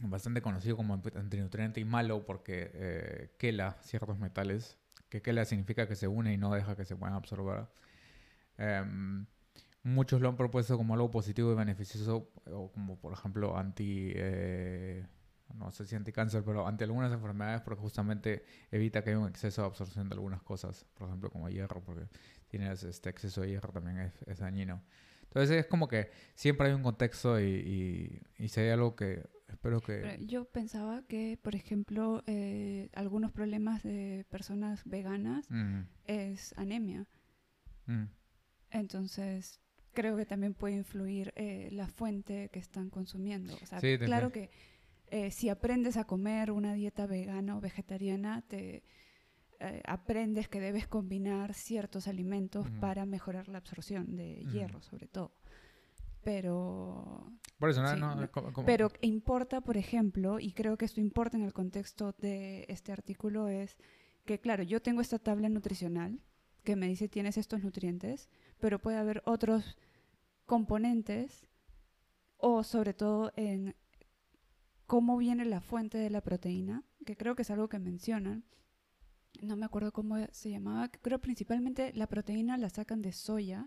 bastante 0.00 0.42
conocido 0.42 0.76
como 0.76 0.94
anti- 0.94 1.16
antinutriente 1.16 1.80
y 1.80 1.84
malo 1.84 2.24
porque 2.26 2.70
eh, 2.74 3.34
quela 3.38 3.76
ciertos 3.82 4.18
metales, 4.18 4.76
que 5.08 5.22
quela 5.22 5.44
significa 5.44 5.86
que 5.86 5.94
se 5.94 6.08
une 6.08 6.32
y 6.32 6.36
no 6.36 6.52
deja 6.52 6.74
que 6.76 6.84
se 6.84 6.96
puedan 6.96 7.14
absorber. 7.14 7.68
Em, 8.56 9.26
muchos 9.84 10.20
lo 10.20 10.28
han 10.28 10.36
propuesto 10.36 10.76
como 10.76 10.94
algo 10.94 11.10
positivo 11.10 11.52
y 11.52 11.54
beneficioso, 11.54 12.32
o 12.46 12.72
como 12.72 12.98
por 12.98 13.12
ejemplo 13.12 13.56
anti, 13.56 14.12
eh, 14.14 15.06
no 15.54 15.70
sé 15.70 15.84
si 15.86 15.94
anticáncer, 15.94 16.42
pero 16.44 16.66
ante 16.66 16.84
algunas 16.84 17.12
enfermedades 17.12 17.60
porque 17.60 17.80
justamente 17.80 18.44
evita 18.72 19.04
que 19.04 19.10
haya 19.10 19.18
un 19.20 19.28
exceso 19.28 19.62
de 19.62 19.68
absorción 19.68 20.08
de 20.08 20.14
algunas 20.14 20.42
cosas, 20.42 20.84
por 20.94 21.08
ejemplo 21.08 21.30
como 21.30 21.48
hierro, 21.48 21.82
porque 21.84 22.08
tienes 22.48 22.82
este 22.82 23.10
exceso 23.10 23.42
de 23.42 23.50
hierro 23.50 23.72
también 23.72 23.98
es, 23.98 24.12
es 24.26 24.38
dañino. 24.38 24.82
Entonces 25.24 25.50
es 25.58 25.66
como 25.66 25.86
que 25.88 26.10
siempre 26.34 26.68
hay 26.68 26.74
un 26.74 26.82
contexto 26.82 27.40
y, 27.40 27.44
y, 27.44 28.22
y 28.44 28.48
si 28.48 28.60
hay 28.60 28.70
algo 28.70 28.94
que 28.96 29.24
espero 29.48 29.80
que... 29.80 29.94
Pero 29.98 30.22
yo 30.22 30.44
pensaba 30.44 31.02
que, 31.06 31.38
por 31.42 31.54
ejemplo, 31.56 32.22
eh, 32.26 32.88
algunos 32.94 33.32
problemas 33.32 33.82
de 33.82 34.24
personas 34.30 34.82
veganas 34.84 35.50
Mm, 35.50 35.82
es 36.06 36.56
anemia. 36.56 37.06
mm, 37.86 38.04
Entonces, 38.70 39.60
creo 39.94 40.16
que 40.16 40.26
también 40.26 40.54
puede 40.54 40.74
influir 40.74 41.32
eh, 41.36 41.68
la 41.72 41.88
fuente 41.88 42.50
que 42.50 42.58
están 42.58 42.90
consumiendo. 42.90 43.54
O 43.62 43.66
sea, 43.66 43.80
Sí, 43.80 43.96
claro 43.98 44.30
que 44.30 44.50
eh, 45.08 45.30
si 45.30 45.48
aprendes 45.48 45.96
a 45.96 46.04
comer 46.04 46.50
una 46.50 46.74
dieta 46.74 47.06
vegana 47.06 47.56
o 47.56 47.60
vegetariana, 47.60 48.42
te 48.42 48.82
eh, 49.60 49.82
aprendes 49.86 50.48
que 50.48 50.60
debes 50.60 50.86
combinar 50.86 51.54
ciertos 51.54 52.08
alimentos 52.08 52.68
para 52.80 53.06
mejorar 53.06 53.48
la 53.48 53.58
absorción 53.58 54.16
de 54.16 54.44
hierro, 54.52 54.82
sobre 54.82 55.06
todo. 55.06 55.32
Pero 56.22 57.30
Por 57.58 57.70
eso, 57.70 57.82
¿no? 57.82 57.92
Sí, 57.92 58.00
no, 58.00 58.64
pero 58.64 58.90
importa, 59.02 59.60
por 59.60 59.76
ejemplo, 59.76 60.40
y 60.40 60.52
creo 60.52 60.76
que 60.76 60.86
esto 60.86 61.00
importa 61.00 61.36
en 61.36 61.44
el 61.44 61.52
contexto 61.52 62.12
de 62.18 62.64
este 62.68 62.92
artículo, 62.92 63.48
es 63.48 63.76
que, 64.24 64.40
claro, 64.40 64.62
yo 64.62 64.80
tengo 64.80 65.00
esta 65.00 65.18
tabla 65.18 65.48
nutricional 65.48 66.18
que 66.64 66.76
me 66.76 66.88
dice 66.88 67.08
tienes 67.08 67.36
estos 67.36 67.62
nutrientes, 67.62 68.30
pero 68.58 68.80
puede 68.80 68.96
haber 68.96 69.22
otros 69.26 69.76
componentes 70.46 71.46
o 72.36 72.62
sobre 72.62 72.94
todo 72.94 73.32
en 73.36 73.74
cómo 74.86 75.16
viene 75.16 75.44
la 75.44 75.60
fuente 75.60 75.98
de 75.98 76.10
la 76.10 76.20
proteína, 76.20 76.82
que 77.06 77.16
creo 77.16 77.34
que 77.34 77.42
es 77.42 77.50
algo 77.50 77.68
que 77.68 77.78
mencionan. 77.78 78.44
No 79.42 79.56
me 79.56 79.64
acuerdo 79.66 79.92
cómo 79.92 80.16
se 80.30 80.50
llamaba, 80.50 80.88
creo 80.88 81.18
principalmente 81.20 81.92
la 81.94 82.06
proteína 82.06 82.56
la 82.56 82.70
sacan 82.70 83.02
de 83.02 83.12
soya 83.12 83.64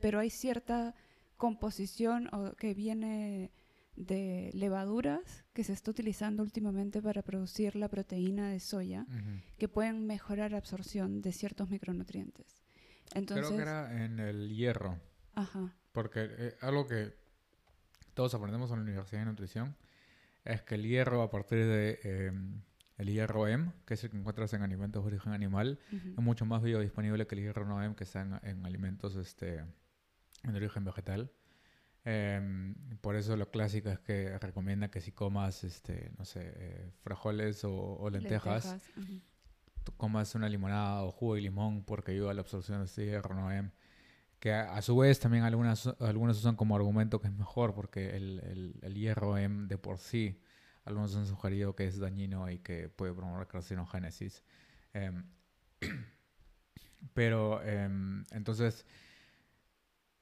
pero 0.00 0.18
hay 0.20 0.30
cierta 0.30 0.94
composición 1.36 2.28
o 2.32 2.54
que 2.56 2.72
viene 2.74 3.50
de 3.96 4.50
levaduras 4.54 5.44
que 5.52 5.64
se 5.64 5.74
está 5.74 5.90
utilizando 5.90 6.42
últimamente 6.42 7.02
para 7.02 7.20
producir 7.22 7.76
la 7.76 7.88
proteína 7.88 8.48
de 8.48 8.58
soya 8.60 9.06
que 9.58 9.68
pueden 9.68 10.06
mejorar 10.06 10.52
la 10.52 10.58
absorción 10.58 11.20
de 11.20 11.32
ciertos 11.32 11.68
micronutrientes. 11.68 12.62
Entonces, 13.14 13.48
Creo 13.48 13.56
que 13.58 13.62
era 13.62 14.04
en 14.04 14.18
el 14.18 14.54
hierro. 14.56 14.98
ajá, 15.34 15.76
Porque 15.92 16.28
eh, 16.30 16.56
algo 16.60 16.86
que 16.86 17.14
todos 18.14 18.34
aprendemos 18.34 18.70
en 18.70 18.76
la 18.76 18.82
Universidad 18.82 19.20
de 19.20 19.26
Nutrición 19.26 19.76
es 20.44 20.62
que 20.62 20.74
el 20.74 20.86
hierro 20.86 21.22
a 21.22 21.30
partir 21.30 21.58
de 21.58 22.00
eh, 22.02 22.32
el 22.98 23.08
hierro 23.08 23.46
M, 23.46 23.72
que 23.86 23.94
es 23.94 24.04
el 24.04 24.10
que 24.10 24.16
encuentras 24.16 24.52
en 24.52 24.62
alimentos 24.62 25.02
de 25.04 25.08
origen 25.08 25.32
animal, 25.32 25.78
es 25.90 26.18
mucho 26.18 26.44
más 26.46 26.62
biodisponible 26.62 27.26
que 27.26 27.34
el 27.34 27.42
hierro 27.42 27.66
no 27.66 27.82
M 27.82 27.94
que 27.94 28.04
está 28.04 28.22
en, 28.22 28.38
en 28.42 28.66
alimentos 28.66 29.16
este, 29.16 29.64
de 30.42 30.56
origen 30.56 30.84
vegetal. 30.84 31.30
Em, 32.04 32.74
por 33.00 33.14
eso 33.14 33.36
lo 33.36 33.50
clásico 33.50 33.88
es 33.88 34.00
que 34.00 34.36
recomienda 34.38 34.90
que 34.90 35.00
si 35.00 35.12
comas, 35.12 35.62
este, 35.62 36.10
no 36.18 36.24
sé, 36.24 36.52
eh, 36.56 36.90
frijoles 37.02 37.64
o, 37.64 37.72
o 37.72 38.10
lentejas, 38.10 38.76
tú 39.84 39.92
comas 39.96 40.34
una 40.34 40.48
limonada 40.48 41.02
o 41.04 41.12
jugo 41.12 41.36
de 41.36 41.42
limón 41.42 41.84
porque 41.84 42.12
ayuda 42.12 42.32
a 42.32 42.34
la 42.34 42.40
absorción 42.40 42.80
de 42.80 42.86
este 42.86 43.04
hierro 43.06 43.34
no 43.34 43.52
M. 43.52 43.70
Que 44.42 44.52
a, 44.52 44.82
su 44.82 44.96
vez 44.96 45.20
también 45.20 45.44
algunas, 45.44 45.86
algunos 46.00 46.36
usan 46.36 46.56
como 46.56 46.74
argumento 46.74 47.20
que 47.20 47.28
es 47.28 47.32
mejor 47.32 47.74
porque 47.74 48.16
el, 48.16 48.40
el, 48.40 48.74
el 48.82 48.94
hierro 48.96 49.38
M 49.38 49.68
de 49.68 49.78
por 49.78 49.98
sí, 49.98 50.42
algunos 50.84 51.14
han 51.14 51.26
sugerido 51.26 51.76
que 51.76 51.86
es 51.86 52.00
dañino 52.00 52.50
y 52.50 52.58
que 52.58 52.88
puede 52.88 53.14
promover 53.14 53.46
carcinogénesis. 53.46 54.42
Em, 54.94 55.22
pero 57.14 57.62
em, 57.62 58.24
entonces, 58.32 58.84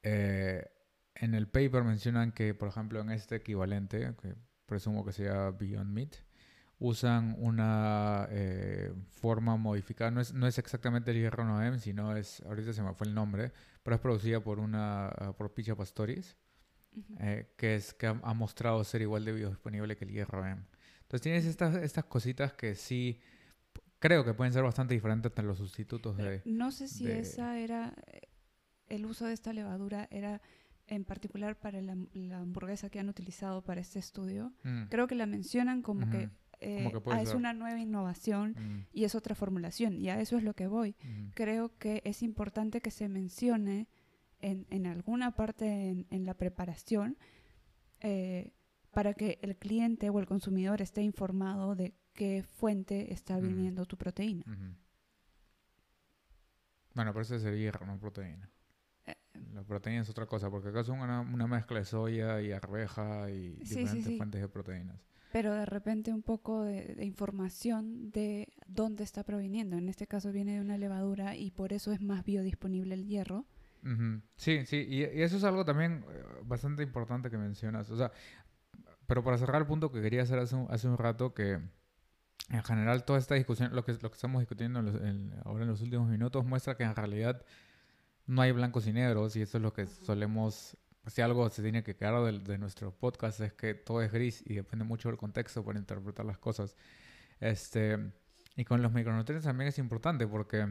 eh, 0.03 0.69
en 1.15 1.33
el 1.33 1.47
paper 1.47 1.83
mencionan 1.83 2.31
que, 2.31 2.53
por 2.53 2.67
ejemplo, 2.69 3.01
en 3.01 3.09
este 3.09 3.37
equivalente, 3.37 4.13
que 4.21 4.35
presumo 4.67 5.03
que 5.03 5.13
sea 5.13 5.49
Beyond 5.49 5.91
Meat, 5.91 6.17
usan 6.83 7.35
una 7.37 8.27
eh, 8.31 8.91
forma 9.11 9.55
modificada, 9.55 10.09
no 10.09 10.19
es, 10.19 10.33
no 10.33 10.47
es 10.47 10.57
exactamente 10.57 11.11
el 11.11 11.17
hierro 11.17 11.45
Noem, 11.45 11.77
sino 11.77 12.15
es, 12.17 12.41
ahorita 12.41 12.73
se 12.73 12.81
me 12.81 12.93
fue 12.95 13.05
el 13.05 13.13
nombre, 13.13 13.51
pero 13.83 13.95
es 13.95 14.01
producida 14.01 14.39
por 14.39 14.57
una, 14.59 15.09
ah, 15.09 15.33
por 15.37 15.53
Picha 15.53 15.75
Pastoris, 15.75 16.35
eh, 17.19 17.53
que 17.55 17.75
es 17.75 17.93
que 17.93 18.07
ha, 18.07 18.19
ha 18.23 18.33
mostrado 18.33 18.83
ser 18.83 19.03
igual 19.03 19.23
de 19.23 19.31
biodisponible 19.31 19.95
que 19.95 20.05
el 20.05 20.11
hierro 20.11 20.43
M. 20.43 20.59
Entonces 21.03 21.21
tienes 21.21 21.45
estas, 21.45 21.75
estas 21.75 22.05
cositas 22.05 22.53
que 22.53 22.73
sí 22.73 23.19
creo 23.99 24.25
que 24.25 24.33
pueden 24.33 24.51
ser 24.51 24.63
bastante 24.63 24.95
diferentes 24.95 25.29
entre 25.31 25.45
los 25.45 25.59
sustitutos 25.59 26.15
Pero 26.17 26.31
de... 26.31 26.41
no 26.45 26.71
sé 26.71 26.87
si 26.87 27.05
de- 27.05 27.19
esa 27.19 27.59
era 27.59 27.93
eh, 28.07 28.21
el 28.87 29.05
uso 29.05 29.25
de 29.27 29.33
esta 29.33 29.53
levadura 29.53 30.07
era 30.09 30.41
en 30.87 31.05
particular 31.05 31.59
para 31.59 31.79
la, 31.81 31.95
la 32.13 32.39
hamburguesa 32.39 32.89
que 32.89 32.99
han 32.99 33.07
utilizado 33.07 33.61
para 33.63 33.79
este 33.79 33.99
estudio. 33.99 34.51
Mm, 34.63 34.85
Creo 34.89 35.05
que 35.07 35.15
la 35.15 35.27
mencionan 35.27 35.81
como 35.83 36.07
eh, 36.07 36.09
que 36.09 36.29
puede 37.03 37.17
ah, 37.17 37.21
es 37.21 37.29
ser. 37.29 37.37
una 37.37 37.53
nueva 37.53 37.79
innovación 37.79 38.51
mm, 38.57 38.85
y 38.93 39.03
es 39.03 39.15
otra 39.15 39.35
formulación. 39.35 39.97
Y 39.97 40.09
a 40.09 40.19
eso 40.21 40.37
es 40.37 40.43
lo 40.43 40.53
que 40.53 40.67
voy. 40.67 40.95
mm, 41.03 41.29
Creo 41.33 41.77
que 41.77 42.01
es 42.05 42.21
importante 42.23 42.81
que 42.81 42.91
se 42.91 43.09
mencione 43.09 43.87
en, 44.41 44.65
en 44.69 44.85
alguna 44.87 45.31
parte 45.35 45.65
en, 45.89 46.05
en 46.09 46.25
la 46.25 46.33
preparación 46.35 47.17
eh, 48.01 48.51
para 48.91 49.13
que 49.13 49.39
el 49.41 49.55
cliente 49.57 50.09
o 50.09 50.19
el 50.19 50.25
consumidor 50.25 50.81
esté 50.81 51.01
informado 51.01 51.75
de 51.75 51.93
qué 52.13 52.43
fuente 52.43 53.13
está 53.13 53.39
viniendo 53.39 53.85
tu 53.85 53.97
proteína. 53.97 54.43
ujú. 54.47 54.75
Bueno, 56.93 57.13
pero 57.13 57.21
ese 57.21 57.37
es 57.37 57.43
el 57.45 57.57
hierro, 57.57 57.85
no 57.85 57.97
proteína. 57.99 58.49
Eh, 59.05 59.15
La 59.53 59.63
proteína 59.63 60.01
es 60.01 60.09
otra 60.09 60.25
cosa, 60.25 60.49
porque 60.49 60.69
acá 60.69 60.83
son 60.83 60.99
una, 60.99 61.21
una 61.21 61.47
mezcla 61.47 61.79
de 61.79 61.85
soya 61.85 62.41
y 62.41 62.51
arveja 62.51 63.29
y 63.31 63.55
Sí, 63.63 63.65
sí, 63.65 63.75
diferentes 63.75 64.03
sí. 64.03 64.17
fuentes 64.17 64.41
de 64.41 64.49
proteínas. 64.49 64.99
Pero 65.31 65.53
de 65.53 65.65
repente 65.65 66.13
un 66.13 66.21
poco 66.21 66.63
de, 66.63 66.97
información 67.03 68.11
de 68.11 68.49
dónde 68.67 69.03
está 69.03 69.23
proviniendo. 69.23 69.77
En 69.77 69.89
este 69.89 70.07
caso 70.07 70.31
viene 70.31 70.55
de 70.55 70.61
una 70.61 70.77
levadura 70.77 71.35
y 71.35 71.51
por 71.51 71.73
eso 71.73 71.91
es 71.91 72.01
más 72.01 72.23
biodisponible 72.23 72.95
el 72.95 73.07
hierro. 73.07 73.45
Sí, 74.35 74.65
sí, 74.65 74.85
y, 74.87 75.03
eso 75.03 75.37
es 75.37 75.43
algo 75.43 75.65
también 75.65 76.05
eh, 76.07 76.23
bastante 76.43 76.83
importante 76.83 77.31
que 77.31 77.37
mencionas. 77.37 77.89
O 77.89 77.97
sea, 77.97 78.11
pero 79.07 79.23
para 79.23 79.37
cerrar 79.37 79.61
el 79.61 79.67
punto 79.67 79.91
que 79.91 80.01
quería 80.01 80.21
hacer 80.21 80.37
hace 80.39 80.55
un, 80.55 80.67
hace 80.69 80.87
un 80.87 80.97
rato, 80.97 81.33
que 81.33 81.59
en 82.49 82.63
general 82.63 83.05
toda 83.05 83.17
esta 83.17 83.35
discusión, 83.35 83.73
lo 83.75 83.83
que, 83.83 83.93
lo 83.93 84.09
que 84.09 84.15
estamos 84.15 84.41
discutiendo 84.41 84.79
en 84.79 84.85
los- 84.85 85.45
ahora 85.45 85.63
en 85.63 85.69
los 85.69 85.81
últimos 85.81 86.09
minutos, 86.09 86.45
muestra 86.45 86.75
que 86.75 86.83
en 86.83 86.95
realidad 86.95 87.43
no 88.27 88.41
hay 88.41 88.51
blancos 88.51 88.87
y 88.87 88.93
negros, 88.93 89.35
y 89.35 89.41
eso 89.41 89.57
es 89.57 89.63
lo 89.63 89.73
que 89.73 89.87
solemos, 89.87 90.77
si 91.07 91.21
algo 91.21 91.49
se 91.49 91.61
tiene 91.61 91.83
que 91.83 91.95
quedar 91.95 92.23
del- 92.23 92.43
de, 92.43 92.57
nuestro 92.57 92.91
podcast, 92.95 93.39
es 93.41 93.53
que 93.53 93.73
todo 93.73 94.01
es 94.01 94.11
gris 94.11 94.43
y 94.45 94.55
depende 94.55 94.85
mucho 94.85 95.09
del 95.09 95.17
contexto 95.17 95.63
para 95.65 95.79
interpretar 95.79 96.25
las 96.25 96.37
cosas. 96.37 96.75
Este, 97.39 97.97
y 98.55 98.65
con 98.65 98.81
los 98.81 98.91
micronutrientes 98.91 99.45
también 99.45 99.69
es 99.69 99.77
importante 99.79 100.27
porque... 100.27 100.67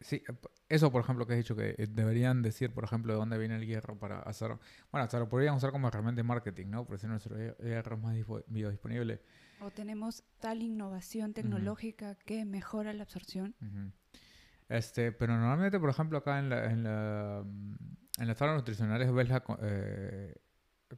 Sí, 0.00 0.20
eso 0.68 0.90
por 0.90 1.02
ejemplo 1.04 1.26
que 1.28 1.34
has 1.34 1.38
dicho 1.38 1.54
que 1.54 1.76
eh, 1.78 1.86
deberían 1.88 2.42
decir, 2.42 2.74
por 2.74 2.82
ejemplo, 2.82 3.12
de 3.12 3.20
dónde 3.20 3.38
viene 3.38 3.54
el 3.54 3.64
hierro 3.64 3.96
para 3.96 4.18
hacer, 4.22 4.48
bueno, 4.90 5.04
hasta 5.04 5.20
lo 5.20 5.28
podrían 5.28 5.54
usar 5.54 5.70
como 5.70 5.86
herramienta 5.86 6.18
de 6.18 6.24
marketing, 6.24 6.66
¿no? 6.70 6.84
Por 6.84 6.98
si 6.98 7.06
nuestro 7.06 7.36
hier- 7.38 7.56
hierro 7.58 7.94
es 7.96 8.02
más 8.02 8.16
dispo- 8.16 8.42
biodisponible. 8.48 9.20
O 9.60 9.70
tenemos 9.70 10.24
tal 10.40 10.60
innovación 10.60 11.34
tecnológica 11.34 12.16
que 12.16 12.44
mejora 12.44 12.92
la 12.92 13.04
absorción. 13.04 13.54
Ujú. 13.60 13.92
Este, 14.68 15.12
pero 15.12 15.34
normalmente, 15.36 15.78
por 15.78 15.90
ejemplo, 15.90 16.18
acá 16.18 16.40
en 16.40 16.48
la, 16.48 16.64
en 16.64 16.82
la, 16.82 17.44
en 18.22 18.28
las 18.28 18.36
tablas 18.36 18.56
nutricionales 18.56 19.12
ves 19.12 19.28
la 19.28 19.42
eh, 19.62 20.34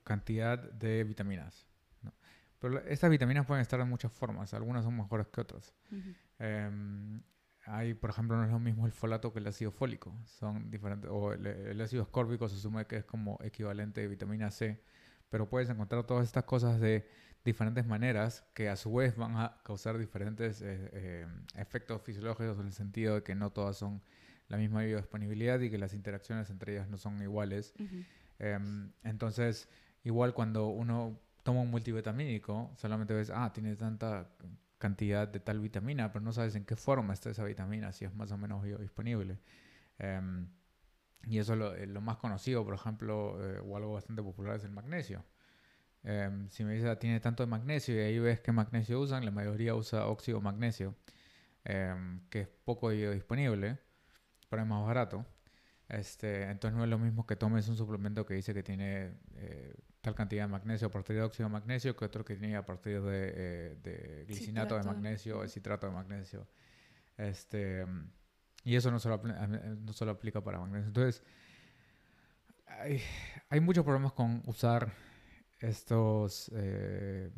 cantidad 0.04 0.58
de 0.58 1.04
vitaminas, 1.04 1.66
¿no? 2.02 2.12
Pero 2.58 2.78
estas 2.80 3.10
vitaminas 3.10 3.46
pueden 3.46 3.62
estar 3.62 3.80
en 3.80 3.88
muchas 3.88 4.12
formas, 4.12 4.52
algunas 4.52 4.84
son 4.84 4.94
mejores 4.94 5.28
que 5.28 5.40
otras. 5.40 5.74
Ujú. 5.90 6.10
Em, 6.38 7.22
hay, 7.64 7.94
por 7.94 8.10
ejemplo, 8.10 8.36
no 8.36 8.44
es 8.44 8.50
lo 8.50 8.58
mismo 8.58 8.84
el 8.84 8.92
folato 8.92 9.32
que 9.32 9.38
el 9.38 9.46
ácido 9.46 9.70
fólico. 9.70 10.14
Son 10.26 10.70
diferentes. 10.70 11.10
O 11.10 11.32
el, 11.32 11.46
el 11.46 11.80
ácido 11.80 12.02
ascórbico 12.02 12.46
se 12.50 12.56
asume 12.56 12.86
que 12.86 12.96
es 12.96 13.04
como 13.06 13.38
equivalente 13.42 14.02
de 14.02 14.08
vitamina 14.08 14.50
C. 14.50 14.82
Pero 15.30 15.48
puedes 15.48 15.70
encontrar 15.70 16.04
todas 16.04 16.26
estas 16.26 16.44
cosas 16.44 16.78
de 16.78 17.08
diferentes 17.42 17.86
maneras 17.86 18.44
que 18.52 18.68
a 18.68 18.76
su 18.76 18.92
vez 18.92 19.16
van 19.16 19.36
a 19.38 19.56
causar 19.64 19.96
diferentes 19.96 20.60
eh, 20.60 20.90
eh, 20.92 21.26
efectos 21.56 22.02
fisiológicos 22.02 22.58
en 22.58 22.66
el 22.66 22.72
sentido 22.72 23.14
de 23.14 23.22
que 23.22 23.34
no 23.34 23.50
todas 23.50 23.78
son 23.78 24.02
la 24.48 24.56
misma 24.56 24.82
biodisponibilidad 24.82 25.60
y 25.60 25.70
que 25.70 25.78
las 25.78 25.94
interacciones 25.94 26.50
entre 26.50 26.74
ellas 26.74 26.88
no 26.88 26.98
son 26.98 27.20
iguales. 27.22 27.74
Ujú. 27.78 28.04
Em, 28.38 28.92
entonces, 29.02 29.68
igual 30.02 30.34
cuando 30.34 30.68
uno 30.68 31.18
toma 31.42 31.60
un 31.60 31.70
multivitamínico, 31.70 32.72
solamente 32.76 33.14
ves, 33.14 33.30
ah, 33.30 33.52
tiene 33.52 33.76
tanta 33.76 34.28
cantidad 34.78 35.26
de 35.28 35.40
tal 35.40 35.60
vitamina, 35.60 36.12
pero 36.12 36.24
no 36.24 36.32
sabes 36.32 36.54
en 36.56 36.64
qué 36.64 36.76
forma 36.76 37.14
está 37.14 37.30
esa 37.30 37.44
vitamina, 37.44 37.92
si 37.92 38.04
es 38.04 38.14
más 38.14 38.32
o 38.32 38.38
menos 38.38 38.62
biodisponible. 38.62 39.38
Em, 39.98 40.48
y 41.26 41.38
eso 41.38 41.54
es 41.54 41.58
lo, 41.58 41.74
eh, 41.74 41.86
lo 41.86 42.00
más 42.00 42.18
conocido, 42.18 42.64
por 42.64 42.74
ejemplo, 42.74 43.38
eh, 43.42 43.60
o 43.60 43.76
algo 43.76 43.94
bastante 43.94 44.22
popular 44.22 44.56
es 44.56 44.64
el 44.64 44.72
magnesio. 44.72 45.24
Em, 46.02 46.50
si 46.50 46.64
me 46.64 46.74
dices, 46.74 46.88
ah, 46.90 46.98
tiene 46.98 47.20
tanto 47.20 47.42
de 47.42 47.46
magnesio 47.46 47.94
y 47.94 48.00
ahí 48.00 48.18
ves 48.18 48.40
qué 48.40 48.52
magnesio 48.52 49.00
usan, 49.00 49.24
la 49.24 49.30
mayoría 49.30 49.74
usa 49.74 50.06
óxido 50.06 50.40
magnesio, 50.40 50.94
que 51.64 52.40
es 52.40 52.48
poco 52.64 52.88
biodisponible, 52.88 53.78
pero 54.54 54.62
es 54.62 54.68
más 54.68 54.86
barato. 54.86 55.26
Este, 55.88 56.44
entonces 56.50 56.76
no 56.76 56.84
es 56.84 56.90
lo 56.90 56.98
mismo 56.98 57.26
que 57.26 57.36
tomes 57.36 57.68
un 57.68 57.76
suplemento 57.76 58.24
que 58.24 58.34
dice 58.34 58.54
que 58.54 58.62
tiene 58.62 59.18
eh, 59.34 59.74
tal 60.00 60.14
cantidad 60.14 60.44
de 60.44 60.48
magnesio 60.48 60.88
a 60.88 60.90
partir 60.90 61.16
de 61.16 61.22
óxido 61.22 61.48
de 61.48 61.52
magnesio 61.52 61.94
que 61.96 62.04
otro 62.06 62.24
que 62.24 62.36
tiene 62.36 62.56
a 62.56 62.64
partir 62.64 63.02
de, 63.02 63.32
eh, 63.36 63.76
de 63.82 64.24
glicinato 64.26 64.76
de 64.76 64.80
Citrato 64.82 64.88
de- 64.88 64.94
magnesio 64.94 65.38
o 65.40 65.48
citrato 65.48 65.86
de 65.86 65.92
magnesio. 65.92 66.46
Este, 67.18 67.84
y 68.64 68.76
eso 68.76 68.90
no 68.90 68.98
solo, 68.98 69.20
eh, 69.28 69.76
no 69.84 69.92
solo 69.92 70.12
aplica 70.12 70.42
para 70.42 70.58
magnesio. 70.58 70.86
Entonces, 70.88 71.22
hay, 72.66 73.00
hay 73.50 73.60
muchos 73.60 73.84
problemas 73.84 74.12
con 74.12 74.42
usar 74.46 74.92
estos, 75.60 76.50
eh, 76.54 77.30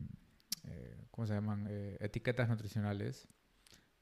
eh, 0.64 0.96
¿cómo 1.11 1.26
se 1.26 1.35
llaman? 1.35 1.66
Etiquetas 2.00 2.48
nutricionales 2.48 3.29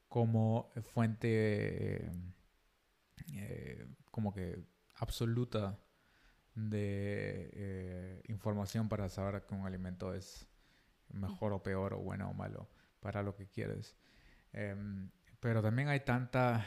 como 0.07 0.71
fuente 0.93 2.09
eh, 3.33 3.77
eh, 3.79 3.87
como 4.11 4.33
que 4.33 4.63
absoluta 4.95 5.79
de 6.55 7.49
eh, 7.53 8.23
información 8.27 8.87
para 8.87 9.09
saber 9.09 9.45
que 9.45 9.55
un 9.55 9.65
alimento 9.65 10.13
es 10.13 10.47
mejor 11.09 11.53
o 11.53 11.61
peor 11.61 11.93
o 11.93 11.99
bueno 11.99 12.29
o 12.29 12.33
malo 12.33 12.69
para 12.99 13.21
lo 13.23 13.35
que 13.35 13.47
quieres. 13.47 13.95
Em, 14.53 15.11
pero 15.39 15.61
también 15.61 15.89
hay 15.89 15.99
tanta, 15.99 16.65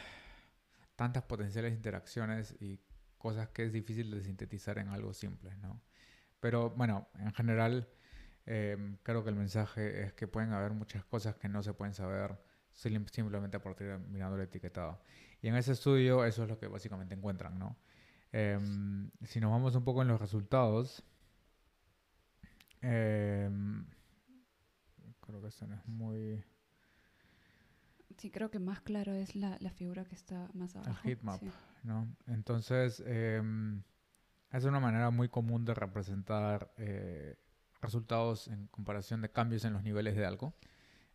tantas 0.94 1.22
potenciales 1.24 1.72
interacciones 1.72 2.54
y 2.60 2.80
cosas 3.16 3.48
que 3.48 3.64
es 3.64 3.72
difícil 3.72 4.10
de 4.10 4.22
sintetizar 4.22 4.78
en 4.78 4.88
algo 4.88 5.12
simple, 5.14 5.56
¿no? 5.56 5.82
Pero 6.40 6.70
bueno, 6.70 7.08
en 7.18 7.32
general 7.34 7.88
em, 8.46 8.96
creo 9.02 9.24
que 9.24 9.30
el 9.30 9.36
mensaje 9.36 10.04
es 10.04 10.12
que 10.12 10.28
pueden 10.28 10.52
haber 10.52 10.72
muchas 10.72 11.04
cosas 11.04 11.36
que 11.36 11.48
no 11.48 11.62
se 11.62 11.74
pueden 11.74 11.94
saber 11.94 12.38
simplemente 12.78 13.56
a 13.56 13.62
partir 13.62 13.88
de 13.88 13.98
mirando 13.98 14.36
el 14.36 14.42
etiquetado. 14.42 15.00
Y 15.42 15.48
en 15.48 15.56
ese 15.56 15.72
estudio 15.72 16.24
eso 16.24 16.44
es 16.44 16.48
lo 16.48 16.58
que 16.58 16.68
básicamente 16.68 17.14
encuentran, 17.14 17.58
¿no? 17.58 17.76
Em, 18.32 19.10
si 19.24 19.40
nos 19.40 19.50
vamos 19.50 19.74
un 19.74 19.84
poco 19.84 20.02
en 20.02 20.08
los 20.08 20.20
resultados, 20.20 21.02
em, 22.80 23.86
creo 25.20 25.40
que 25.40 25.48
esto 25.48 25.66
no 25.66 25.74
es 25.74 25.86
muy... 25.86 26.44
Sí, 28.16 28.30
creo 28.30 28.50
que 28.50 28.58
más 28.58 28.80
claro 28.80 29.12
es 29.12 29.36
la, 29.36 29.56
la 29.60 29.70
figura 29.70 30.04
que 30.04 30.14
está 30.14 30.48
más 30.52 30.74
abajo. 30.74 31.00
heatmap. 31.04 31.40
sí. 31.40 31.50
¿no? 31.84 32.08
Entonces, 32.26 33.02
em, 33.06 33.82
es 34.50 34.64
una 34.64 34.80
manera 34.80 35.10
muy 35.10 35.28
común 35.28 35.64
de 35.64 35.74
representar 35.74 36.72
eh, 36.76 37.36
resultados 37.80 38.48
en 38.48 38.66
comparación 38.68 39.20
de 39.20 39.30
cambios 39.30 39.64
en 39.64 39.72
los 39.72 39.82
niveles 39.82 40.16
de 40.16 40.26
algo. 40.26 40.54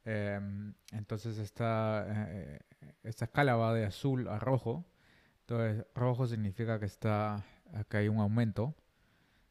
Em, 0.05 0.73
entonces 0.91 1.37
esta, 1.37 2.05
eh, 2.29 2.59
esta 3.03 3.25
escala 3.25 3.55
va 3.55 3.73
de 3.73 3.85
azul 3.85 4.27
a 4.27 4.39
rojo. 4.39 4.85
Entonces 5.41 5.85
rojo 5.95 6.27
significa 6.27 6.79
que, 6.79 6.85
está, 6.85 7.43
que 7.89 7.97
hay 7.97 8.07
un 8.07 8.19
aumento. 8.19 8.75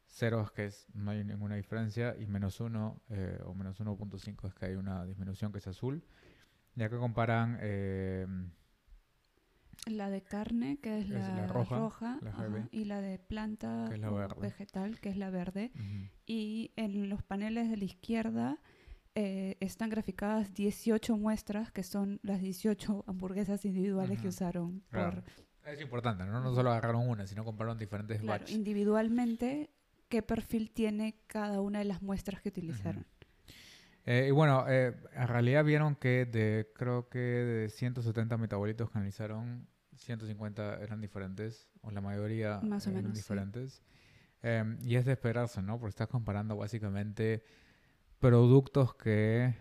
Cero 0.07 0.43
es 0.43 0.51
que 0.51 0.65
es, 0.65 0.87
no 0.93 1.11
hay 1.11 1.23
ninguna 1.23 1.55
diferencia. 1.55 2.15
Y 2.19 2.27
menos 2.27 2.59
uno 2.59 3.01
eh, 3.09 3.39
o 3.45 3.53
menos 3.53 3.79
1.5 3.79 4.47
es 4.47 4.53
que 4.53 4.65
hay 4.65 4.75
una 4.75 5.05
disminución 5.05 5.51
que 5.51 5.57
es 5.57 5.67
azul. 5.67 6.03
Ya 6.75 6.89
que 6.89 6.97
comparan... 6.97 7.57
Em, 7.61 8.51
la 9.87 10.09
de 10.09 10.21
carne, 10.21 10.77
que 10.79 10.99
es, 10.99 11.09
la, 11.09 11.47
roja, 11.47 12.19
y 12.71 12.85
la 12.85 13.01
de 13.01 13.19
planta 13.19 13.89
vegetal, 14.39 14.99
que 14.99 15.09
es 15.09 15.17
la 15.17 15.29
verde. 15.29 15.71
Y 16.25 16.71
en 16.75 17.09
los 17.09 17.23
paneles 17.23 17.69
de 17.69 17.77
la 17.77 17.83
izquierda 17.83 18.59
eh, 19.15 19.57
están 19.59 19.89
graficadas 19.89 20.53
18 20.53 21.17
muestras, 21.17 21.71
que 21.71 21.83
son 21.83 22.19
las 22.23 22.41
18 22.41 23.03
hamburguesas 23.07 23.65
individuales 23.65 24.21
que 24.21 24.27
usaron. 24.27 24.83
Es 25.65 25.79
importante, 25.81 26.25
¿no? 26.25 26.41
No 26.41 26.53
solo 26.53 26.71
agarraron 26.71 27.07
una, 27.07 27.25
sino 27.25 27.45
compraron 27.45 27.77
diferentes 27.77 28.19
claro, 28.19 28.45
Individualmente, 28.49 29.69
qué 30.09 30.21
perfil 30.21 30.71
tiene 30.71 31.15
cada 31.27 31.61
una 31.61 31.79
de 31.79 31.85
las 31.85 32.01
muestras 32.01 32.41
que 32.41 32.49
utilizaron. 32.49 33.05
Eh, 34.05 34.25
y 34.27 34.31
bueno, 34.31 34.65
eh, 34.67 34.93
en 35.13 35.27
realidad 35.27 35.63
vieron 35.63 35.95
que 35.95 36.25
de, 36.25 36.69
creo 36.75 37.07
que 37.07 37.19
de 37.19 37.69
170 37.69 38.37
metabolitos 38.37 38.89
que 38.89 38.97
analizaron, 38.97 39.65
150 39.95 40.81
eran 40.81 40.99
diferentes, 40.99 41.69
o 41.81 41.91
la 41.91 42.01
mayoría 42.01 42.59
eran 42.61 43.13
diferentes. 43.13 43.81
Em, 44.41 44.77
y 44.81 44.97
es 44.97 45.05
de 45.05 45.13
esperarse, 45.13 45.61
¿no? 45.61 45.79
Porque 45.79 45.91
estás 45.91 46.09
comparando 46.09 46.57
básicamente 46.57 47.45
productos 48.23 48.95
que 48.95 49.53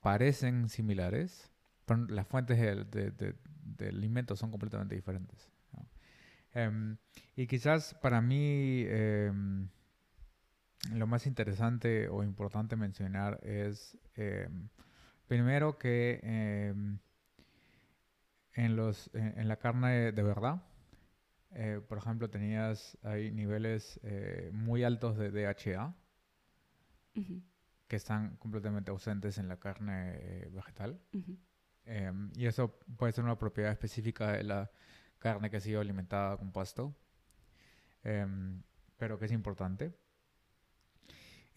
parecen 0.00 0.70
similares, 0.70 1.52
pero 1.84 2.06
las 2.06 2.26
fuentes 2.26 2.58
de, 2.58 3.34
alimentos 3.86 4.38
son 4.38 4.50
completamente 4.50 4.94
diferentes. 4.94 5.50
Em, 6.54 6.96
y 7.36 7.46
quizás 7.46 7.92
para 8.00 8.22
mí 8.22 8.86
em, 8.88 9.68
lo 10.94 11.06
más 11.06 11.26
interesante 11.26 12.08
o 12.08 12.22
importante 12.22 12.74
mencionar 12.74 13.38
es 13.42 13.98
primero 15.28 15.76
que 15.76 16.20
en, 18.54 18.76
los, 18.76 19.10
en, 19.12 19.46
la 19.46 19.56
carne 19.56 20.12
de 20.12 20.22
verdad, 20.22 20.62
eh, 21.50 21.82
por 21.86 21.98
ejemplo, 21.98 22.30
tenías 22.30 22.96
ahí 23.02 23.30
niveles 23.30 24.00
eh, 24.04 24.48
muy 24.54 24.84
altos 24.84 25.18
de 25.18 25.30
DHA 25.30 25.94
que 27.88 27.96
están 27.96 28.36
completamente 28.36 28.90
ausentes 28.90 29.38
en 29.38 29.48
la 29.48 29.58
carne 29.58 30.12
eh, 30.14 30.48
vegetal. 30.52 31.00
Em, 31.84 32.30
y 32.34 32.46
eso 32.46 32.78
puede 32.96 33.12
ser 33.12 33.24
una 33.24 33.38
propiedad 33.38 33.70
específica 33.72 34.32
de 34.32 34.44
la 34.44 34.70
carne 35.18 35.50
que 35.50 35.58
ha 35.58 35.60
sido 35.60 35.80
alimentada 35.80 36.36
con 36.36 36.52
pasto, 36.52 36.94
em, 38.02 38.62
pero 38.96 39.18
que 39.18 39.26
es 39.26 39.32
importante. 39.32 39.92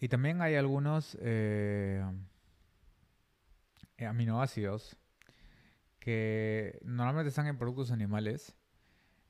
Y 0.00 0.08
también 0.08 0.42
hay 0.42 0.54
algunos 0.54 1.18
aminoácidos 4.06 4.96
que 5.98 6.78
normalmente 6.84 7.28
están 7.28 7.46
en 7.46 7.58
productos 7.58 7.90
animales 7.90 8.54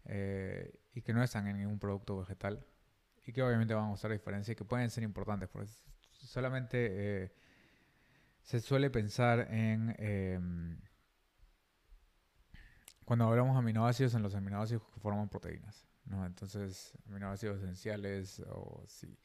eh, 0.04 0.72
y 0.94 1.02
que 1.02 1.12
no 1.12 1.22
están 1.22 1.46
en 1.48 1.58
ningún 1.58 1.78
producto 1.78 2.18
vegetal 2.18 2.64
y 3.26 3.32
que 3.32 3.42
obviamente 3.42 3.74
van 3.74 3.84
a 3.84 3.88
mostrar 3.88 4.12
diferencias 4.12 4.56
que 4.56 4.64
pueden 4.64 4.88
ser 4.90 5.02
importantes 5.02 5.48
porque 5.48 5.68
solamente 6.26 7.24
eh, 7.24 7.33
se 8.42 8.61
suele 8.61 8.90
pensar 8.90 9.52
en 9.52 9.94
em, 9.98 10.81
cuando 13.04 13.26
hablamos 13.26 13.54
de 13.54 13.59
aminoácidos 13.61 14.14
en 14.14 14.22
los 14.22 14.35
aminoácidos 14.35 14.83
que 14.94 15.00
forman 15.00 15.28
proteínas 15.28 15.87
¿no? 16.04 16.24
entonces 16.26 16.92
aminoácidos 17.09 17.59
esenciales 17.59 18.40
o 18.50 18.85
si 18.87 19.18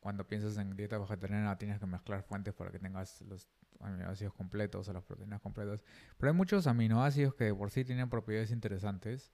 cuando 0.00 0.26
piensas 0.26 0.58
en 0.58 0.74
dieta 0.74 0.98
vegetariana 0.98 1.56
tienes 1.56 1.78
que 1.78 1.86
mezclar 1.86 2.24
fuentes 2.24 2.52
para 2.54 2.72
que 2.72 2.80
tengas 2.80 3.20
los 3.22 3.48
aminoácidos 3.82 4.34
completos 4.34 4.88
o 4.88 4.92
las 4.92 5.04
proteínas 5.04 5.40
completas. 5.40 5.84
Pero 6.18 6.32
hay 6.32 6.36
muchos 6.36 6.66
aminoácidos 6.66 7.34
que 7.34 7.54
por 7.54 7.70
sí 7.70 7.84
tienen 7.84 8.08
propiedades 8.08 8.50
interesantes 8.50 9.32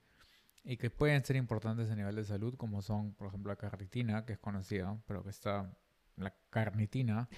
y 0.65 0.77
que 0.77 0.91
pueden 0.91 1.25
ser 1.25 1.37
importantes 1.37 1.91
a 1.91 1.97
nivel 1.97 2.15
de 2.17 2.25
salud, 2.25 2.55
como 2.57 2.83
son, 2.83 3.15
por 3.15 3.29
ejemplo, 3.29 3.51
la 3.51 3.57
carnitina, 3.57 4.27
que 4.27 4.35
es 4.35 4.39
conocida, 4.39 5.01
pero 5.07 5.23
que 5.23 5.31
está 5.31 5.75
la 6.19 6.35
carnitina, 6.51 7.29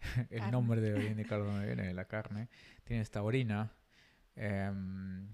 el 0.30 0.50
nombre 0.50 0.80
de 0.80 0.92
viene 0.98 1.24
de 1.24 1.94
la 1.94 2.06
carne, 2.06 2.48
tiene 2.84 3.02
esta 3.02 3.22
orina, 3.22 3.72
em, 4.36 5.28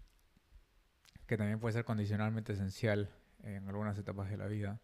que 1.26 1.36
también 1.36 1.60
puede 1.60 1.72
ser 1.72 1.84
condicionalmente 1.84 2.52
esencial 2.52 3.10
en 3.42 3.68
algunas 3.68 3.98
etapas 3.98 4.30
de 4.30 4.36
la 4.36 4.46
vida. 4.46 4.80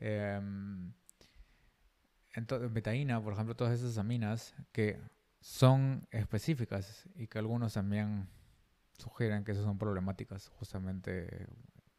Em, 0.00 0.92
entonces, 2.34 2.72
betaína, 2.72 3.22
por 3.22 3.32
ejemplo, 3.32 3.56
todas 3.56 3.78
esas 3.78 3.98
aminas 3.98 4.54
que 4.72 5.00
son 5.40 6.06
específicas 6.10 7.08
y 7.14 7.26
que 7.26 7.38
algunos 7.38 7.74
también 7.74 8.28
sugieren 8.98 9.44
que 9.44 9.52
esas 9.52 9.64
son 9.64 9.78
problemáticas 9.78 10.48
justamente 10.48 11.46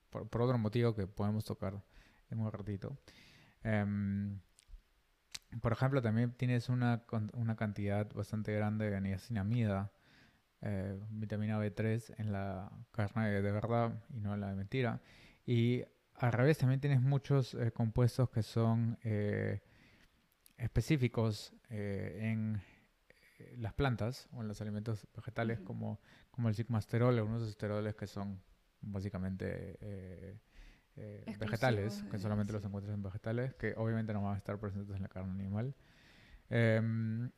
por, 0.10 0.42
otro 0.42 0.58
motivo 0.58 0.96
que 0.96 1.08
podemos 1.08 1.46
tocar 1.46 1.82
en 2.30 2.40
un 2.40 2.52
ratito. 2.52 2.98
Em, 3.64 4.40
por 5.62 5.72
ejemplo, 5.72 6.02
también 6.02 6.32
tienes 6.34 6.70
una, 6.70 7.04
una 7.34 7.56
cantidad 7.56 8.12
bastante 8.14 8.54
grande 8.54 8.90
de 8.90 9.02
niacinamida, 9.02 9.92
eh, 10.62 11.00
vitamina 11.10 11.58
B3 11.60 12.16
en 12.18 12.32
la 12.32 12.72
carne 12.92 13.30
de 13.30 13.52
verdad 13.52 13.94
y 14.14 14.20
no 14.20 14.34
en 14.34 14.42
la 14.42 14.50
de 14.50 14.56
mentira. 14.56 15.02
Y 15.46 15.84
al 16.16 16.34
revés, 16.34 16.58
también 16.58 16.82
tienes 16.82 17.02
muchos 17.02 17.54
eh, 17.54 17.72
compuestos 17.72 18.30
que 18.30 18.44
son 18.44 18.98
eh, 19.04 19.62
específicos 20.58 21.54
en 21.70 22.62
eh, 23.40 23.56
las 23.58 23.74
plantas 23.74 24.28
o 24.34 24.42
en 24.42 24.48
los 24.48 24.60
alimentos 24.62 25.08
vegetales 25.16 25.62
como, 25.62 26.00
como 26.30 26.50
el 26.50 26.56
sigmasterol, 26.56 27.18
algunos 27.18 27.48
esteroles 27.48 27.96
que 27.96 28.06
son 28.06 28.42
básicamente 28.82 30.40
eh, 31.00 31.24
eh, 31.26 31.38
vegetales, 31.40 32.04
que 32.12 32.20
solamente 32.20 32.52
los 32.52 32.64
encuentras 32.64 32.94
en 32.94 33.02
vegetales, 33.02 33.54
que 33.56 33.74
obviamente 33.78 34.14
no 34.14 34.22
van 34.22 34.36
a 34.36 34.38
estar 34.38 34.60
presentes 34.60 34.96
en 34.96 35.02
la 35.02 35.08
carne 35.08 35.32
animal. 35.32 35.74
Em, 36.50 37.32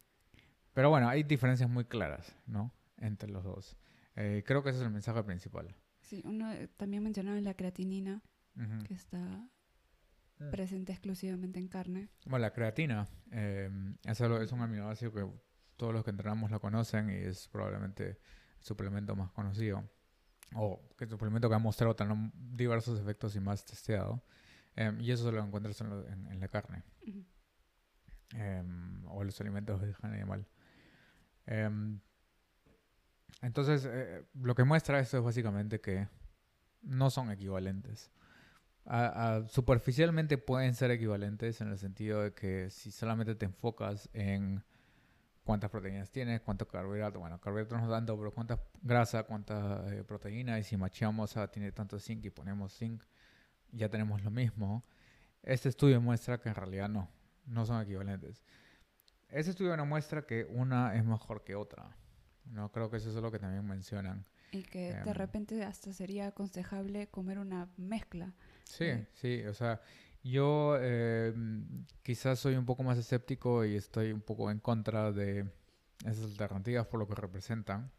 pero 0.74 0.89
bueno, 0.89 1.08
hay 1.08 1.24
diferencias 1.24 1.69
muy 1.69 1.86
claras, 1.86 2.36
¿no? 2.47 2.74
Entre 2.97 3.30
los 3.30 3.43
dos. 3.43 3.78
creo 4.15 4.63
que 4.63 4.69
ese 4.69 4.80
es 4.80 4.86
el 4.86 4.91
mensaje 4.91 5.24
principal. 5.24 5.76
Sí, 6.02 6.21
uno 6.26 6.52
también 6.78 7.04
mencionaba 7.04 7.39
la 7.39 7.54
creatinina, 7.54 8.21
que 8.88 8.93
está 8.93 9.19
mm. 9.19 10.50
presente 10.50 10.91
exclusivamente 10.91 11.60
en 11.60 11.67
carne. 11.67 12.10
Bueno, 12.26 12.41
la 12.41 12.54
creatina 12.54 13.08
em, 13.32 13.95
es, 14.06 14.19
es 14.19 14.52
un 14.52 14.62
aminoácido 14.62 15.13
que 15.13 15.26
todos 15.78 15.93
los 15.93 16.04
que 16.04 16.12
entrenamos 16.12 16.52
lo 16.52 16.60
conocen 16.60 17.10
y 17.10 17.13
es 17.13 17.47
probablemente 17.47 18.10
el 18.10 18.17
suplemento 18.60 19.15
más 19.15 19.32
conocido. 19.32 19.89
O 20.55 20.81
que 20.97 21.05
el 21.05 21.09
suplemento 21.09 21.49
que 21.49 21.55
ha 21.55 21.59
mostrado 21.59 21.95
tan 21.95 22.31
diversos 22.35 22.99
efectos 22.99 23.35
y 23.35 23.39
más 23.39 23.65
testeado. 23.65 24.21
Em, 24.75 24.99
y 25.01 25.11
eso 25.11 25.25
se 25.25 25.31
lo 25.31 25.43
encuentras 25.43 25.79
en, 25.81 26.39
la 26.39 26.47
carne. 26.47 26.83
Em, 28.33 29.05
o 29.07 29.21
en 29.21 29.27
los 29.27 29.41
alimentos 29.41 29.79
de 29.79 29.87
origen 29.87 30.13
animal. 30.13 30.47
Em, 31.45 31.99
entonces, 33.41 33.87
eh, 33.89 34.25
lo 34.35 34.55
que 34.55 34.63
muestra 34.63 34.99
esto 34.99 35.17
es 35.17 35.23
básicamente 35.23 35.81
que 35.81 36.07
no 36.81 37.09
son 37.09 37.31
equivalentes. 37.31 38.11
superficialmente 39.49 40.37
pueden 40.37 40.73
ser 40.73 40.91
equivalentes 40.91 41.61
en 41.61 41.69
el 41.69 41.77
sentido 41.77 42.23
de 42.23 42.33
que 42.33 42.69
si 42.71 42.91
solamente 42.91 43.35
te 43.35 43.45
enfocas 43.45 44.09
en 44.13 44.63
cuántas 45.43 45.69
proteínas 45.69 46.12
tienes, 46.12 46.41
cuánto 46.41 46.67
carbohidrato, 46.67 47.19
bueno, 47.19 47.39
carbohidratos 47.39 47.82
no 47.82 47.89
tanto, 47.89 48.17
pero 48.17 48.34
cuánta 48.34 48.60
grasa, 48.82 49.23
cuánta 49.23 49.86
eh, 49.93 50.04
proteína, 50.04 50.60
y 50.60 50.63
si 50.63 50.77
machamos 50.77 51.38
a 51.38 51.49
tiene 51.49 51.71
tanto 51.71 51.99
zinc 51.99 52.25
y 52.25 52.30
ponemos 52.30 52.73
zinc, 52.77 53.04
ya 53.71 53.89
tenemos 53.89 54.23
lo 54.23 54.32
mismo. 54.32 54.86
Este 55.43 55.69
estudio 55.69 55.99
muestra 56.01 56.39
que 56.39 56.49
en 56.49 56.56
realidad 56.56 56.89
no, 56.89 57.10
no 57.45 57.65
son 57.65 57.82
equivalentes. 57.82 58.43
Este 59.30 59.51
estudio 59.51 59.75
no 59.77 59.86
muestra 59.86 60.25
que 60.25 60.45
una 60.45 60.95
es 60.95 61.06
mejor 61.06 61.43
que 61.43 61.56
otra. 61.56 61.95
No 62.45 62.71
creo 62.71 62.89
que 62.89 62.97
eso 62.97 63.10
es 63.10 63.15
lo 63.15 63.32
que 63.32 63.39
también 63.39 63.65
mencionan. 63.65 64.25
Y 64.51 64.63
que 64.63 64.93
de 64.93 65.10
em, 65.10 65.13
repente 65.13 65.63
hasta 65.63 65.93
sería 65.93 66.27
aconsejable 66.27 67.08
comer 67.08 67.39
una 67.39 67.69
mezcla. 67.77 68.34
Sí, 68.65 68.91
sí, 69.13 69.43
o 69.45 69.54
sea, 69.54 69.82
yo 70.23 70.77
eh, 70.79 71.34
quizás 72.03 72.39
soy 72.39 72.55
un 72.55 72.65
poco 72.65 72.84
más 72.84 72.97
escéptico 72.97 73.65
y 73.65 73.75
estoy 73.75 74.12
un 74.12 74.21
poco 74.21 74.51
en 74.51 74.60
contra 74.60 75.12
de 75.12 75.51
esas 76.05 76.25
alternativas 76.25 76.88
por 76.88 76.99
lo 76.99 77.07
que 77.07 77.15
representan. 77.15 77.91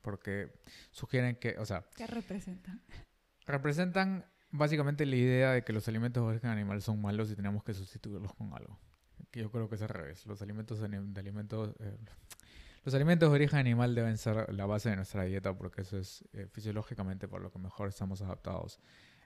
Porque 0.00 0.52
sugieren 0.90 1.36
que, 1.36 1.56
o 1.58 1.64
sea... 1.64 1.84
¿Qué 1.96 2.06
representan? 2.08 2.82
Representan 3.46 4.26
básicamente 4.50 5.06
la 5.06 5.16
idea 5.16 5.52
de 5.52 5.62
que 5.62 5.72
los 5.72 5.86
alimentos 5.86 6.22
de 6.22 6.28
origen 6.28 6.50
animal 6.50 6.82
son 6.82 7.00
malos 7.00 7.30
y 7.30 7.36
tenemos 7.36 7.62
que 7.62 7.72
sustituirlos 7.72 8.34
con 8.34 8.52
algo. 8.52 8.78
Yo 9.32 9.50
creo 9.50 9.68
que 9.68 9.76
es 9.76 9.82
al 9.82 9.88
revés. 9.88 10.26
Los 10.26 10.42
alimentos 10.42 10.80
de, 10.80 10.86
alimentos... 11.20 11.74
Eh, 11.78 11.98
los 12.84 12.94
alimentos 12.94 13.30
de 13.30 13.34
origen 13.36 13.60
animal 13.60 13.94
deben 13.94 14.18
ser 14.18 14.52
la 14.52 14.66
base 14.66 14.90
de 14.90 14.96
nuestra 14.96 15.22
dieta 15.22 15.56
porque 15.56 15.82
eso 15.82 15.98
es 15.98 16.24
eh, 16.32 16.48
fisiológicamente 16.50 17.28
por 17.28 17.40
lo 17.40 17.52
que 17.52 17.60
mejor 17.60 17.88
estamos 17.88 18.20
adaptados 18.22 18.80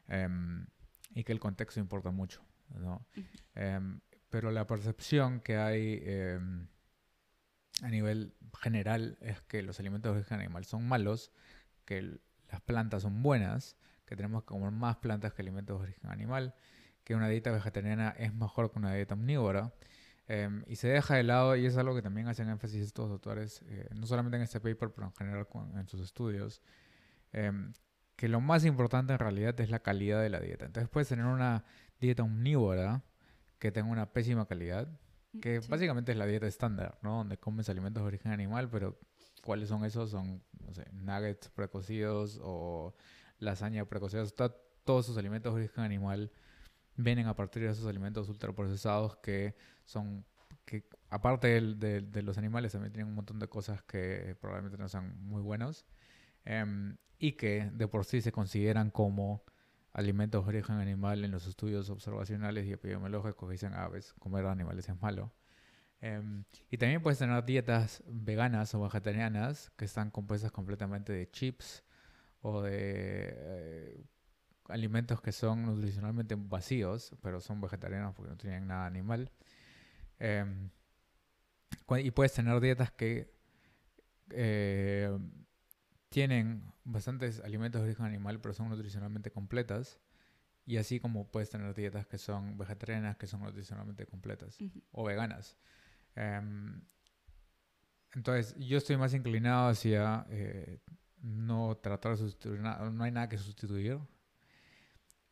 em, 0.09 0.67
y 1.11 1.25
que 1.25 1.33
el 1.33 1.41
contexto 1.41 1.81
importa 1.81 2.11
mucho, 2.11 2.43
¿no? 2.75 3.07
Em, 3.55 4.01
pero 4.29 4.51
la 4.51 4.67
percepción 4.67 5.41
que 5.41 5.57
hay 5.57 6.03
em, 6.05 6.69
a 7.83 7.89
nivel 7.89 8.35
general 8.61 9.19
es 9.21 9.41
que 9.43 9.63
los 9.63 9.79
alimentos 9.81 10.13
de 10.13 10.21
origen 10.21 10.41
animal 10.41 10.65
son 10.65 10.87
malos, 10.87 11.33
que 11.85 12.19
las 12.51 12.61
plantas 12.63 13.03
son 13.03 13.23
buenas, 13.23 13.77
que 14.05 14.17
tenemos 14.17 14.43
que 14.43 14.49
comer 14.49 14.71
más 14.71 14.97
plantas 14.97 15.33
que 15.35 15.43
alimentos 15.43 15.79
de 15.79 15.85
origen 15.85 16.11
animal, 16.11 16.55
que 17.05 17.15
una 17.15 17.29
dieta 17.29 17.51
vegetariana 17.51 18.11
es 18.19 18.35
mejor 18.35 18.73
que 18.73 18.79
una 18.79 18.95
dieta 18.95 19.15
omnívora. 19.15 19.73
Em, 20.29 20.65
y 20.67 20.77
se 20.77 20.89
deja 20.89 21.15
de 21.15 21.23
lado, 21.23 21.55
y 21.55 21.67
es 21.67 21.77
algo 21.77 21.95
que 21.95 22.03
también 22.03 22.27
hacen 22.27 22.49
énfasis 22.49 22.83
estos 22.83 23.11
autores, 23.11 23.63
eh, 23.67 23.89
no 23.95 24.07
solamente 24.07 24.37
en 24.37 24.43
este 24.43 24.61
paper, 24.61 24.93
pero 24.93 25.07
en 25.07 25.13
general 25.13 25.47
en 25.77 25.87
sus 25.87 26.01
estudios, 26.01 26.63
que 28.17 28.29
lo 28.29 28.41
más 28.41 28.65
importante 28.65 29.13
en 29.13 29.19
realidad 29.19 29.59
es 29.61 29.71
la 29.71 29.81
calidad 29.81 30.23
de 30.23 30.31
la 30.31 30.41
dieta. 30.41 30.65
Entonces 30.65 30.89
puedes 30.89 31.09
tener 31.09 31.27
una 31.27 31.65
dieta 32.01 32.23
omnívora 32.23 33.03
que 33.59 33.71
tenga 33.71 33.91
una 33.91 34.13
pésima 34.13 34.47
calidad, 34.47 34.89
mm, 35.33 35.41
que 35.41 35.61
básicamente 35.61 36.13
es 36.13 36.19
la 36.19 36.27
dieta 36.27 36.47
estándar, 36.47 36.99
¿no? 37.03 37.19
Donde 37.19 37.39
comes 37.39 37.69
alimentos 37.69 38.03
de 38.03 38.09
origen 38.09 38.33
animal, 38.33 38.71
pero 38.71 38.99
¿cuáles 39.43 39.69
son 39.69 39.85
esos? 39.85 40.11
Son, 40.11 40.43
no 40.65 40.75
sé, 40.75 40.87
nuggets 40.93 41.49
precocidos 41.51 42.41
o 42.43 42.95
lasaña 43.39 43.85
precocida. 43.85 44.25
todos 44.85 45.07
esos 45.07 45.19
alimentos 45.19 45.53
de 45.55 45.61
origen 45.61 45.85
animal 45.85 46.31
vienen 46.97 47.27
a 47.27 47.37
partir 47.37 47.63
de 47.63 47.71
esos 47.71 47.87
alimentos 47.87 48.29
ultraprocesados 48.29 49.17
que 49.17 49.55
son 49.85 50.25
que 50.65 50.85
aparte 51.11 51.61
de, 51.61 52.23
los 52.23 52.39
animales 52.39 52.73
también 52.73 52.93
tienen 52.93 53.09
un 53.09 53.15
montón 53.15 53.39
de 53.39 53.49
cosas 53.49 53.83
que 53.83 54.37
probablemente 54.41 54.77
no 54.79 54.89
sean 54.89 55.17
muy 55.23 55.41
buenos 55.41 55.87
em, 56.47 56.97
y 57.19 57.33
que 57.33 57.71
de 57.73 57.89
por 57.89 58.05
sí 58.05 58.23
se 58.23 58.33
consideran 58.33 58.91
como 58.91 59.45
alimentos 59.93 60.45
de 60.45 60.49
origen 60.51 60.77
animal 60.77 61.25
en 61.25 61.31
los 61.31 61.47
estudios 61.47 61.91
observacionales 61.91 62.67
y 62.67 62.73
epidemiológicos 62.73 63.51
dicen, 63.51 63.73
ah, 63.75 63.89
ves, 63.89 64.13
comer 64.15 64.47
animales 64.47 64.89
es 64.89 65.01
malo. 65.01 65.33
Em, 66.01 66.45
y 66.71 66.77
también 66.77 67.03
puedes 67.03 67.19
tener 67.19 67.45
dietas 67.45 68.03
veganas 68.07 68.75
o 68.75 68.83
vegetarianas 68.83 69.71
que 69.77 69.87
están 69.87 70.11
compuestas 70.11 70.53
completamente 70.53 71.13
de 71.13 71.31
chips 71.31 71.83
o 72.43 72.63
de 72.63 73.35
eh, 73.35 74.05
alimentos 74.69 75.21
que 75.23 75.33
son 75.33 75.65
nutricionalmente 75.65 76.35
vacíos, 76.37 77.13
pero 77.23 77.41
son 77.41 77.61
vegetarianos 77.61 78.15
porque 78.15 78.31
no 78.31 78.37
tienen 78.37 78.67
nada 78.67 78.87
animal. 78.87 79.33
Em, 80.19 80.71
y 81.99 82.11
puedes 82.11 82.33
tener 82.35 82.61
dietas 82.61 82.91
que 82.93 83.35
eh, 84.31 85.17
tienen 86.17 86.73
bastantes 86.85 87.41
alimentos 87.41 87.83
de 87.83 87.89
origen 87.89 88.07
animal, 88.07 88.41
pero 88.41 88.55
son 88.55 88.71
nutricionalmente 88.71 89.31
completas. 89.31 90.01
Y 90.65 90.79
así 90.79 90.99
como 90.99 91.31
puedes 91.31 91.51
tener 91.51 91.75
dietas 91.75 92.07
que 92.07 92.17
son 92.17 92.57
vegetarianas, 92.57 93.19
que 93.19 93.27
son 93.27 93.43
nutricionalmente 93.43 94.07
completas, 94.07 94.57
o 94.93 95.05
veganas. 95.05 95.59
Em, 96.15 96.81
entonces, 98.15 98.57
yo 98.57 98.79
estoy 98.79 98.97
más 98.97 99.13
inclinado 99.13 99.69
hacia 99.69 100.25
eh, 100.31 100.81
no 101.21 101.77
tratar 101.77 102.13
de 102.13 102.17
sustituir 102.17 102.61
nada, 102.61 102.89
no 102.91 103.05
hay 103.05 103.13
nada 103.13 103.29
que 103.29 103.37
sustituir. 103.37 103.99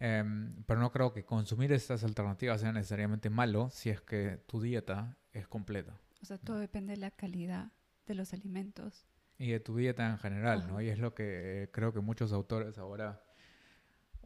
Em, 0.00 0.64
pero 0.64 0.80
no 0.80 0.92
creo 0.92 1.14
que 1.14 1.24
consumir 1.24 1.72
estas 1.72 2.04
alternativas 2.04 2.60
sea 2.60 2.72
necesariamente 2.72 3.30
malo 3.30 3.70
si 3.70 3.88
es 3.88 4.02
que 4.02 4.36
tu 4.46 4.60
dieta 4.60 5.16
es 5.32 5.48
completa. 5.48 5.98
O 6.20 6.26
sea, 6.26 6.36
todo 6.36 6.58
depende 6.58 6.92
de 6.92 6.98
la 6.98 7.10
calidad 7.10 7.72
de 8.04 8.14
los 8.14 8.34
alimentos. 8.34 9.06
Y 9.38 9.50
de 9.50 9.60
tu 9.60 9.76
dieta 9.76 10.08
en 10.08 10.18
general, 10.18 10.66
¿no? 10.68 10.80
Y 10.80 10.88
es 10.88 10.98
lo 10.98 11.14
que 11.14 11.68
creo 11.72 11.92
que 11.92 12.00
muchos 12.00 12.32
autores 12.32 12.78
ahora, 12.78 13.22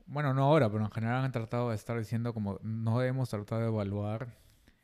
bueno, 0.07 0.35
no 0.35 0.44
ahora, 0.44 0.71
pero 0.71 0.85
en 0.85 0.90
general 0.90 1.25
han 1.25 1.33
tratado 1.33 1.71
de 1.71 1.77
estar 1.77 1.99
diciendo 1.99 2.35
como 2.35 2.59
no 2.62 2.99
debemos 2.99 3.31
tratar 3.31 3.61
de 3.61 3.68
evaluar 3.68 4.37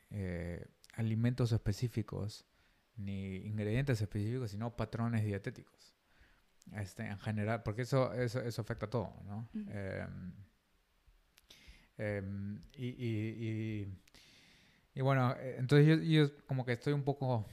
eh, 0.09 0.65
alimentos 0.93 1.51
específicos 1.51 2.45
ni 2.97 3.37
ingredientes 3.37 4.01
específicos, 4.01 4.51
sino 4.51 4.75
patrones 4.75 5.23
dietéticos. 5.23 5.95
Este, 6.73 7.05
en 7.05 7.17
general, 7.19 7.61
porque 7.63 7.83
eso, 7.83 8.11
eso, 8.13 8.41
eso 8.41 8.61
afecta 8.61 8.87
a 8.87 8.89
todo, 8.89 9.13
¿no? 9.25 9.47
Em, 9.53 10.33
em, 11.97 12.61
y, 12.75 12.87
y, 12.87 13.87
y, 14.95 15.01
bueno, 15.01 15.35
eh, 15.37 15.57
entonces 15.59 15.87
yo, 15.87 15.95
yo, 15.97 16.45
como 16.47 16.65
que 16.65 16.73
estoy 16.73 16.93
un 16.93 17.03
poco, 17.03 17.45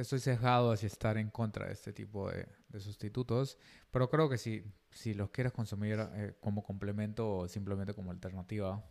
estoy 0.00 0.20
sesgado 0.20 0.72
hacia 0.72 0.86
estar 0.86 1.18
en 1.18 1.30
contra 1.30 1.66
de 1.66 1.72
este 1.72 1.92
tipo 1.92 2.30
de, 2.30 2.48
de 2.68 2.80
sustitutos, 2.80 3.58
pero 3.90 4.10
creo 4.10 4.28
que 4.28 4.38
si, 4.38 4.64
si 4.90 5.14
los 5.14 5.30
quieres 5.30 5.52
consumir 5.52 5.98
eh, 6.14 6.36
como 6.40 6.62
complemento 6.62 7.30
o 7.30 7.48
simplemente 7.48 7.94
como 7.94 8.10
alternativa, 8.10 8.84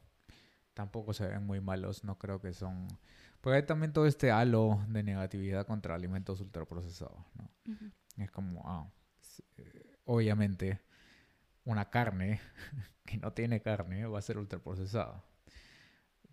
tampoco 0.74 1.14
se 1.14 1.28
ven 1.28 1.46
muy 1.46 1.62
malos, 1.62 2.04
no 2.04 2.20
creo 2.20 2.40
que 2.40 2.54
son... 2.54 2.88
Porque 3.42 3.58
hay 3.58 3.64
también 3.64 3.94
todo 3.94 4.06
este 4.06 4.32
halo 4.32 4.84
de 4.90 5.04
negatividad 5.04 5.66
contra 5.66 5.96
alimentos 5.96 6.42
ultraprocesados, 6.42 7.24
¿no? 7.36 7.50
Es 8.18 8.32
como, 8.32 8.64
ah, 8.66 8.92
eh, 9.58 9.98
obviamente, 10.06 10.82
una 11.64 11.90
carne 11.90 12.40
que 13.06 13.18
no 13.18 13.34
tiene 13.34 13.62
carne 13.62 14.06
va 14.08 14.20
a 14.20 14.22
ser 14.22 14.38
ultraprocesada. 14.38 15.24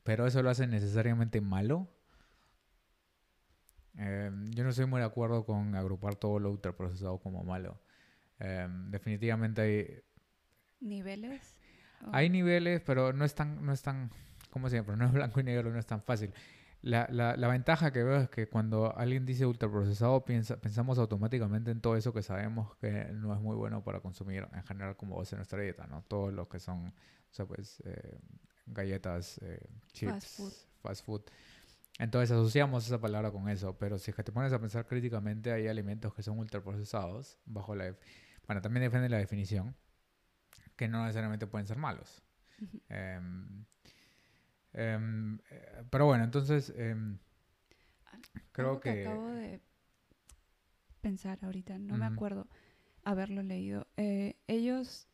Pero 0.03 0.27
eso 0.27 0.43
lo 0.43 0.51
hace 0.51 0.67
necesariamente 0.67 1.41
malo. 1.41 1.89
Em, 3.97 4.51
yo 4.53 4.65
no 4.65 4.71
estoy 4.71 4.87
muy 4.87 5.01
de 5.01 5.07
acuerdo 5.07 5.45
con 5.45 5.75
agrupar 5.75 6.17
todo 6.17 6.39
lo 6.39 6.51
ultraprocesado 6.51 7.19
como 7.19 7.45
malo. 7.45 7.81
Em, 8.39 8.91
definitivamente 8.91 9.61
hay... 9.61 10.03
¿Niveles? 10.81 11.57
Hay 12.11 12.29
niveles, 12.29 12.81
pero 12.81 13.13
no 13.13 13.25
es 13.25 13.35
tan, 13.35 13.65
no 13.65 13.73
es 13.73 13.83
tan, 13.83 14.11
como 14.51 14.69
siempre, 14.69 14.97
no 14.97 15.07
es 15.07 15.13
blanco 15.13 15.41
y 15.41 15.45
negro, 15.45 15.71
no 15.71 15.79
es 15.79 15.87
tan 15.87 16.03
fácil. 16.03 16.33
La, 16.81 17.07
la, 17.13 17.37
la, 17.37 17.47
ventaja 17.47 17.93
que 17.93 18.03
veo 18.03 18.23
es 18.23 18.29
que 18.29 18.49
cuando 18.49 18.97
alguien 18.97 19.25
dice 19.25 19.47
ultraprocesado, 19.47 20.25
piensa, 20.25 20.61
pensamos 20.61 20.99
automáticamente 20.99 21.71
en 21.71 21.81
todo 21.81 21.97
eso 21.97 22.13
que 22.13 22.23
sabemos 22.23 22.75
que 22.79 22.91
no 23.13 23.33
es 23.33 23.41
muy 23.41 23.55
bueno 23.55 23.85
para 23.85 24.01
consumir 24.01 24.49
en 24.53 24.65
general 24.65 24.97
como 24.97 25.21
a 25.21 25.25
ser 25.25 25.39
nuestra 25.39 25.61
dieta, 25.61 25.87
¿no? 25.87 26.03
Todo 26.03 26.33
lo 26.33 26.49
que 26.49 26.59
son, 26.59 26.89
o 26.89 26.93
sea, 27.31 27.47
pues, 27.47 27.81
eh, 27.85 28.19
galletas, 28.67 29.39
eh, 29.43 29.61
chips, 29.93 30.13
fast 30.13 30.37
food. 30.37 30.53
fast 30.83 31.05
food. 31.07 31.23
Entonces 31.99 32.31
asociamos 32.31 32.87
esa 32.87 33.01
palabra 33.01 33.31
con 33.31 33.49
eso, 33.49 33.77
pero 33.79 33.99
si 33.99 34.11
es 34.11 34.17
que 34.17 34.25
te 34.25 34.33
pones 34.33 34.53
a 34.53 34.61
pensar 34.61 34.87
críticamente, 34.87 35.53
hay 35.53 35.69
alimentos 35.69 36.15
que 36.15 36.23
son 36.23 36.39
ultraprocesados, 36.39 37.39
bajo 37.45 37.75
la... 37.75 37.95
Bueno, 38.47 38.63
también 38.63 38.83
depende 38.83 39.05
de 39.05 39.11
la 39.11 39.19
definición, 39.19 39.77
que 40.77 40.89
no 40.89 41.03
necesariamente 41.03 41.47
pueden 41.47 41.67
ser 41.67 41.79
malos. 41.79 42.23
Em, 42.89 43.65
eh, 44.73 45.85
pero 45.91 46.07
bueno, 46.07 46.25
entonces 46.25 46.73
em, 46.77 47.19
creo 48.53 48.81
que, 48.81 49.07
Acabo 49.07 49.29
de 49.29 49.61
pensar 51.01 51.39
ahorita, 51.43 51.79
no 51.79 51.97
me 51.99 52.07
acuerdo 52.07 52.49
haberlo 53.05 53.43
leído. 53.43 53.87
Eh, 53.97 54.37
ellos 54.47 55.09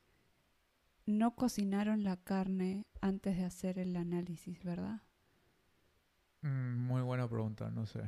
no 1.06 1.34
cocinaron 1.34 2.04
la 2.04 2.16
carne 2.16 2.86
antes 3.00 3.36
de 3.36 3.44
hacer 3.44 3.78
el 3.78 3.96
análisis, 3.96 4.62
¿verdad? 4.62 5.02
Mm, 6.42 6.86
muy 6.86 7.02
buena 7.02 7.28
pregunta, 7.28 7.70
no 7.70 7.86
sé, 7.86 8.00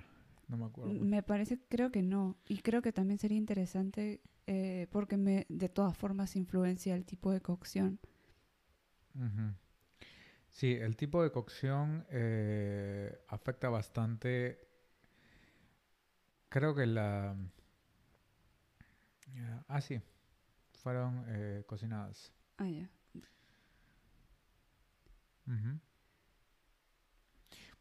no 0.49 0.57
me 0.57 0.67
acuerdo. 0.67 0.93
Me 0.93 1.23
parece, 1.23 1.59
creo 1.69 1.91
que 1.91 2.03
no. 2.03 2.37
Y 2.49 2.59
creo 2.59 2.83
que 2.83 2.93
también 2.93 3.19
sería 3.19 3.39
interesante 3.39 4.21
eh, 4.47 4.87
porque 4.91 5.17
me, 5.17 5.47
de 5.49 5.69
todas 5.69 5.97
formas 5.97 6.37
influencia 6.37 6.95
el 6.95 7.05
tipo 7.05 7.31
de 7.33 7.41
cocción. 7.41 7.99
Sí, 10.49 10.73
el 10.73 10.97
tipo 10.97 11.23
de 11.23 11.31
cocción 11.31 12.07
eh, 12.11 13.19
afecta 13.29 13.69
bastante. 13.69 14.59
Creo 16.49 16.75
que 16.75 16.87
la. 16.87 17.37
ah, 19.69 19.81
sí. 19.81 20.01
Fueron 20.83 21.25
eh, 21.29 21.63
cocinadas. 21.67 22.33
Ah, 22.59 22.69
ya. 22.69 22.89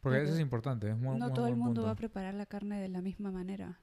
Porque 0.00 0.22
eso 0.22 0.34
es 0.34 0.40
importante. 0.40 0.90
Es 0.90 0.96
muy, 0.96 1.18
no 1.18 1.32
todo 1.32 1.46
el 1.46 1.56
mundo 1.56 1.82
va 1.82 1.90
a 1.90 1.96
preparar 1.96 2.34
la 2.34 2.46
carne 2.46 2.80
de 2.80 2.88
la 2.88 3.02
misma 3.02 3.30
manera. 3.30 3.78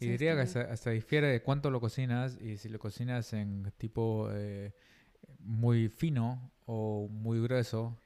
y 0.00 0.08
diría 0.08 0.34
que 0.34 0.40
hasta, 0.40 0.90
difiere 0.90 1.28
de 1.28 1.42
cuánto 1.42 1.70
lo 1.70 1.80
cocinas 1.80 2.36
y 2.40 2.56
si 2.56 2.68
lo 2.68 2.78
cocinas 2.78 3.32
en 3.32 3.72
tipo 3.78 4.28
eh, 4.32 4.74
muy 5.38 5.88
fino 5.88 6.52
o 6.66 7.08
muy 7.08 7.40
grueso. 7.40 7.96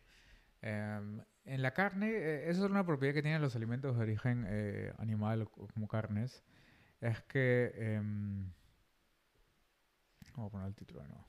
Em, 0.60 1.20
en 1.44 1.62
la 1.62 1.72
carne, 1.72 2.10
eh, 2.10 2.50
eso 2.50 2.64
es 2.64 2.70
una 2.70 2.84
propiedad 2.84 3.14
que 3.14 3.22
tienen 3.22 3.40
los 3.40 3.56
alimentos 3.56 3.96
de 3.96 4.02
origen 4.02 4.44
eh, 4.48 4.92
animal 4.98 5.48
como 5.48 5.88
carnes, 5.88 6.42
es 7.00 7.20
que... 7.22 7.72
Em, 7.76 8.50
vamos 10.36 10.48
a 10.48 10.52
poner 10.52 10.68
el 10.68 10.74
título 10.74 11.00
de 11.00 11.08
nuevo. 11.08 11.28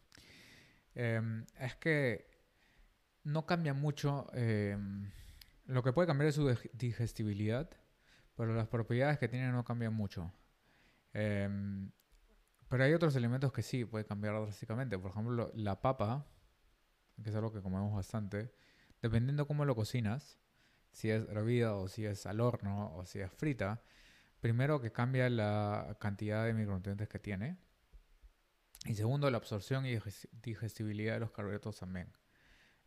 Em, 0.95 1.45
es 1.59 1.75
que 1.75 2.25
no 3.23 3.45
cambia 3.45 3.73
mucho. 3.73 4.27
Lo 5.65 5.83
que 5.83 5.93
puede 5.93 6.07
cambiar 6.07 6.29
es 6.29 6.35
su 6.35 6.55
digestibilidad, 6.73 7.69
pero 8.35 8.53
las 8.53 8.67
propiedades 8.67 9.17
que 9.17 9.27
tienen 9.27 9.51
no 9.51 9.63
cambian 9.63 9.93
mucho. 9.93 10.33
Em, 11.13 11.91
pero 12.67 12.83
hay 12.83 12.93
otros 12.93 13.15
elementos 13.15 13.51
que 13.51 13.61
sí 13.61 13.85
puede 13.85 14.05
cambiar 14.05 14.35
drásticamente. 14.41 14.97
Por 14.97 15.11
ejemplo, 15.11 15.51
la 15.55 15.81
papa, 15.81 16.25
que 17.23 17.29
es 17.29 17.35
algo 17.35 17.51
que 17.51 17.61
comemos 17.61 17.93
bastante, 17.93 18.53
dependiendo 19.01 19.47
cómo 19.47 19.65
lo 19.65 19.75
cocinas, 19.75 20.39
si 20.91 21.09
es 21.09 21.27
hervida 21.29 21.75
o 21.75 21.87
si 21.87 22.05
es 22.05 22.25
al 22.25 22.39
horno 22.39 22.95
o 22.95 23.05
si 23.05 23.19
es 23.19 23.31
frita, 23.31 23.83
primero 24.39 24.81
que 24.81 24.91
cambia 24.91 25.29
la 25.29 25.97
cantidad 25.99 26.45
de 26.45 26.53
micronutrientes 26.53 27.07
que 27.07 27.19
tiene. 27.19 27.57
Y 28.85 28.95
segundo, 28.95 29.29
la 29.31 29.37
absorción 29.37 29.85
y 29.85 29.97
digestibilidad 30.31 31.15
de 31.15 31.19
los 31.21 31.31
carbohidratos 31.31 31.79
también. 31.79 32.11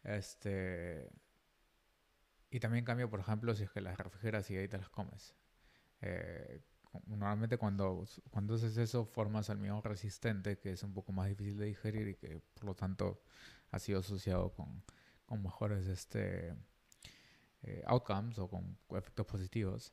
Este, 0.05 1.11
y 2.51 2.61
también 2.61 2.85
cambia, 2.85 3.09
por 3.09 3.21
ejemplo, 3.21 3.55
si 3.55 3.65
es 3.65 3.71
que 3.71 3.81
las 3.81 3.99
refrigeras 3.99 4.51
y 4.51 4.57
ahí 4.57 4.69
te 4.69 4.79
las 4.79 4.89
comes. 4.89 5.35
Eh, 6.01 6.61
normalmente 7.07 7.59
cuando, 7.59 8.05
cuando 8.31 8.55
haces 8.55 8.77
eso 8.77 9.05
formas 9.05 9.51
almidón 9.51 9.83
resistente, 9.83 10.59
que 10.59 10.73
es 10.73 10.83
un 10.83 10.95
poco 10.95 11.13
más 11.13 11.29
difícil 11.29 11.59
de 11.59 11.67
digerir 11.67 12.09
y 12.09 12.15
que 12.15 12.41
por 12.55 12.65
lo 12.65 12.75
tanto 12.75 13.23
ha 13.71 13.79
sido 13.79 14.01
asociado 14.01 14.53
con, 14.53 14.83
con 15.27 15.43
mejores 15.43 15.87
este, 15.87 16.55
eh, 17.63 17.83
outcomes 17.87 18.39
o 18.39 18.49
con 18.49 18.79
efectos 18.91 19.27
positivos. 19.27 19.93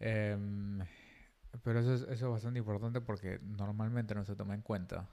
Em, 0.00 0.80
pero 1.62 1.80
eso 1.80 1.94
es, 1.94 2.02
eso 2.02 2.26
es 2.26 2.32
bastante 2.32 2.58
importante 2.58 3.00
porque 3.00 3.38
normalmente 3.42 4.14
no 4.14 4.24
se 4.24 4.36
toma 4.36 4.54
en 4.54 4.62
cuenta. 4.62 5.08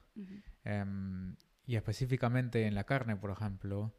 Em, 0.64 1.36
y 1.66 1.76
específicamente 1.76 2.66
en 2.68 2.76
la 2.76 2.86
carne, 2.86 3.16
por 3.16 3.32
ejemplo, 3.32 3.96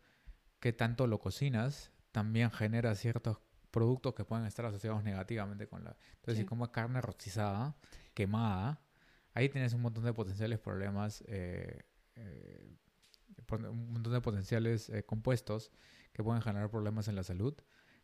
que 0.61 0.72
tanto 0.72 1.07
lo 1.07 1.18
cocinas 1.18 1.92
también 2.16 2.50
genera 2.50 2.94
ciertos 2.94 3.37
productos 3.70 4.14
que 4.14 4.24
pueden 4.24 4.46
estar 4.46 4.64
asociados 4.64 5.05
negativamente 5.05 5.68
con 5.68 5.85
la... 5.85 5.94
Entonces, 6.14 6.38
si 6.38 6.46
como 6.46 6.72
carne 6.72 7.02
rostizada, 7.02 7.76
quemada, 8.14 8.81
ahí 9.35 9.50
tienes 9.50 9.74
un 9.74 9.83
montón 9.83 10.02
de 10.02 10.14
potenciales 10.14 10.59
problemas, 10.59 11.22
eh, 11.26 11.83
eh, 12.14 12.74
un 13.52 13.92
montón 13.92 14.14
de 14.14 14.22
potenciales 14.22 14.88
eh, 14.88 15.05
compuestos 15.05 15.70
que 16.14 16.22
pueden 16.22 16.40
generar 16.40 16.70
problemas 16.70 17.07
en 17.09 17.16
la 17.16 17.22
salud, 17.22 17.52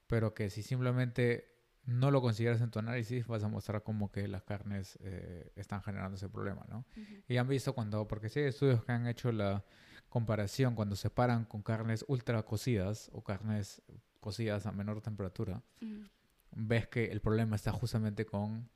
pero 0.09 0.35
que 0.35 0.51
si 0.51 0.63
simplemente 0.63 1.57
no 1.87 2.11
lo 2.11 2.21
consideras 2.21 2.61
en 2.61 2.71
tu 2.71 2.81
análisis, 2.81 3.27
vas 3.27 3.43
a 3.45 3.49
mostrar 3.49 3.83
como 3.83 4.13
que 4.13 4.29
las 4.29 4.43
carnes 4.43 4.99
están 5.57 5.83
generando 5.83 6.17
ese 6.17 6.29
problema, 6.29 6.67
¿no? 6.69 6.85
Y 7.27 7.39
han 7.39 7.49
visto 7.49 7.75
cuando, 7.75 8.07
porque 8.07 8.29
sí 8.29 8.41
hay 8.41 8.47
estudios 8.49 8.85
que 8.85 8.93
han 8.93 9.07
hecho 9.07 9.33
la 9.33 9.65
comparación 10.13 10.75
cuando 10.75 10.95
se 10.95 11.09
paran 11.09 11.47
con 11.47 11.63
carnes 11.63 12.05
ultra 12.07 12.43
cocidas 12.43 13.09
o 13.15 13.25
carnes 13.25 13.81
cocidas 14.21 14.67
a 14.67 14.73
menor 14.73 15.01
temperatura, 15.01 15.63
ves 16.51 16.87
que 16.87 17.07
el 17.07 17.23
problema 17.23 17.57
está 17.57 17.73
justamente 17.73 18.27
con 18.27 18.69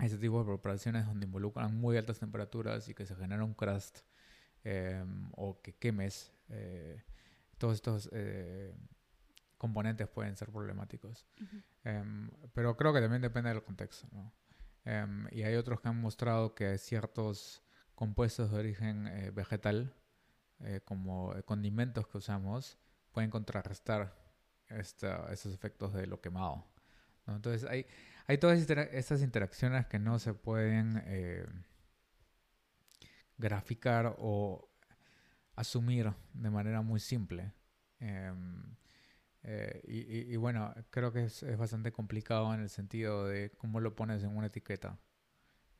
ese 0.00 0.18
tipo 0.18 0.40
de 0.40 0.46
preparaciones 0.46 1.06
donde 1.06 1.26
involucran 1.26 1.72
muy 1.76 1.96
altas 1.96 2.18
temperaturas 2.18 2.88
y 2.88 2.94
que 2.94 3.06
se 3.06 3.14
genera 3.14 3.44
un 3.44 3.54
crust 3.54 4.00
em, 4.64 5.28
o 5.36 5.62
que 5.62 5.76
quemes. 5.76 6.32
Eh, 6.48 7.00
todos 7.56 7.74
estos 7.74 8.10
eh, 8.10 8.74
componentes 9.56 10.08
pueden 10.08 10.36
ser 10.36 10.50
problemáticos. 10.50 11.24
Em, 11.84 12.28
pero 12.52 12.76
creo 12.76 12.92
que 12.92 13.00
también 13.00 13.22
depende 13.22 13.50
del 13.50 13.62
contexto. 13.62 14.08
Em, 14.84 15.28
y 15.30 15.44
hay 15.44 15.54
otros 15.54 15.80
que 15.80 15.86
han 15.86 16.00
mostrado 16.00 16.52
que 16.56 16.76
ciertos 16.78 17.62
compuestos 17.94 18.50
de 18.50 18.58
origen 18.58 19.06
eh, 20.60 20.80
como 20.84 21.34
condimentos 21.44 22.06
que 22.06 22.18
usamos, 22.18 22.78
pueden 23.12 23.30
contrarrestar 23.30 24.14
esta, 24.68 25.32
estos 25.32 25.54
efectos 25.54 25.92
de 25.92 26.06
lo 26.06 26.20
quemado. 26.20 26.64
Entonces 27.26 27.68
hay, 27.68 27.86
hay 28.26 28.38
todas 28.38 28.58
estas 28.58 29.22
interacciones 29.22 29.86
que 29.86 29.98
no 29.98 30.18
se 30.18 30.34
pueden 30.34 31.02
eh, 31.06 31.46
graficar 33.38 34.16
o 34.18 34.68
asumir 35.56 36.12
de 36.32 36.50
manera 36.50 36.82
muy 36.82 37.00
simple. 37.00 37.52
Em, 38.00 38.76
eh, 39.42 39.82
y, 39.86 40.36
bueno, 40.36 40.74
creo 40.90 41.12
que 41.12 41.24
es, 41.24 41.44
bastante 41.58 41.92
complicado 41.92 42.52
en 42.54 42.60
el 42.60 42.70
sentido 42.70 43.26
de 43.26 43.50
cómo 43.58 43.80
lo 43.80 43.94
pones 43.94 44.22
en 44.22 44.36
una 44.36 44.46
etiqueta. 44.46 44.98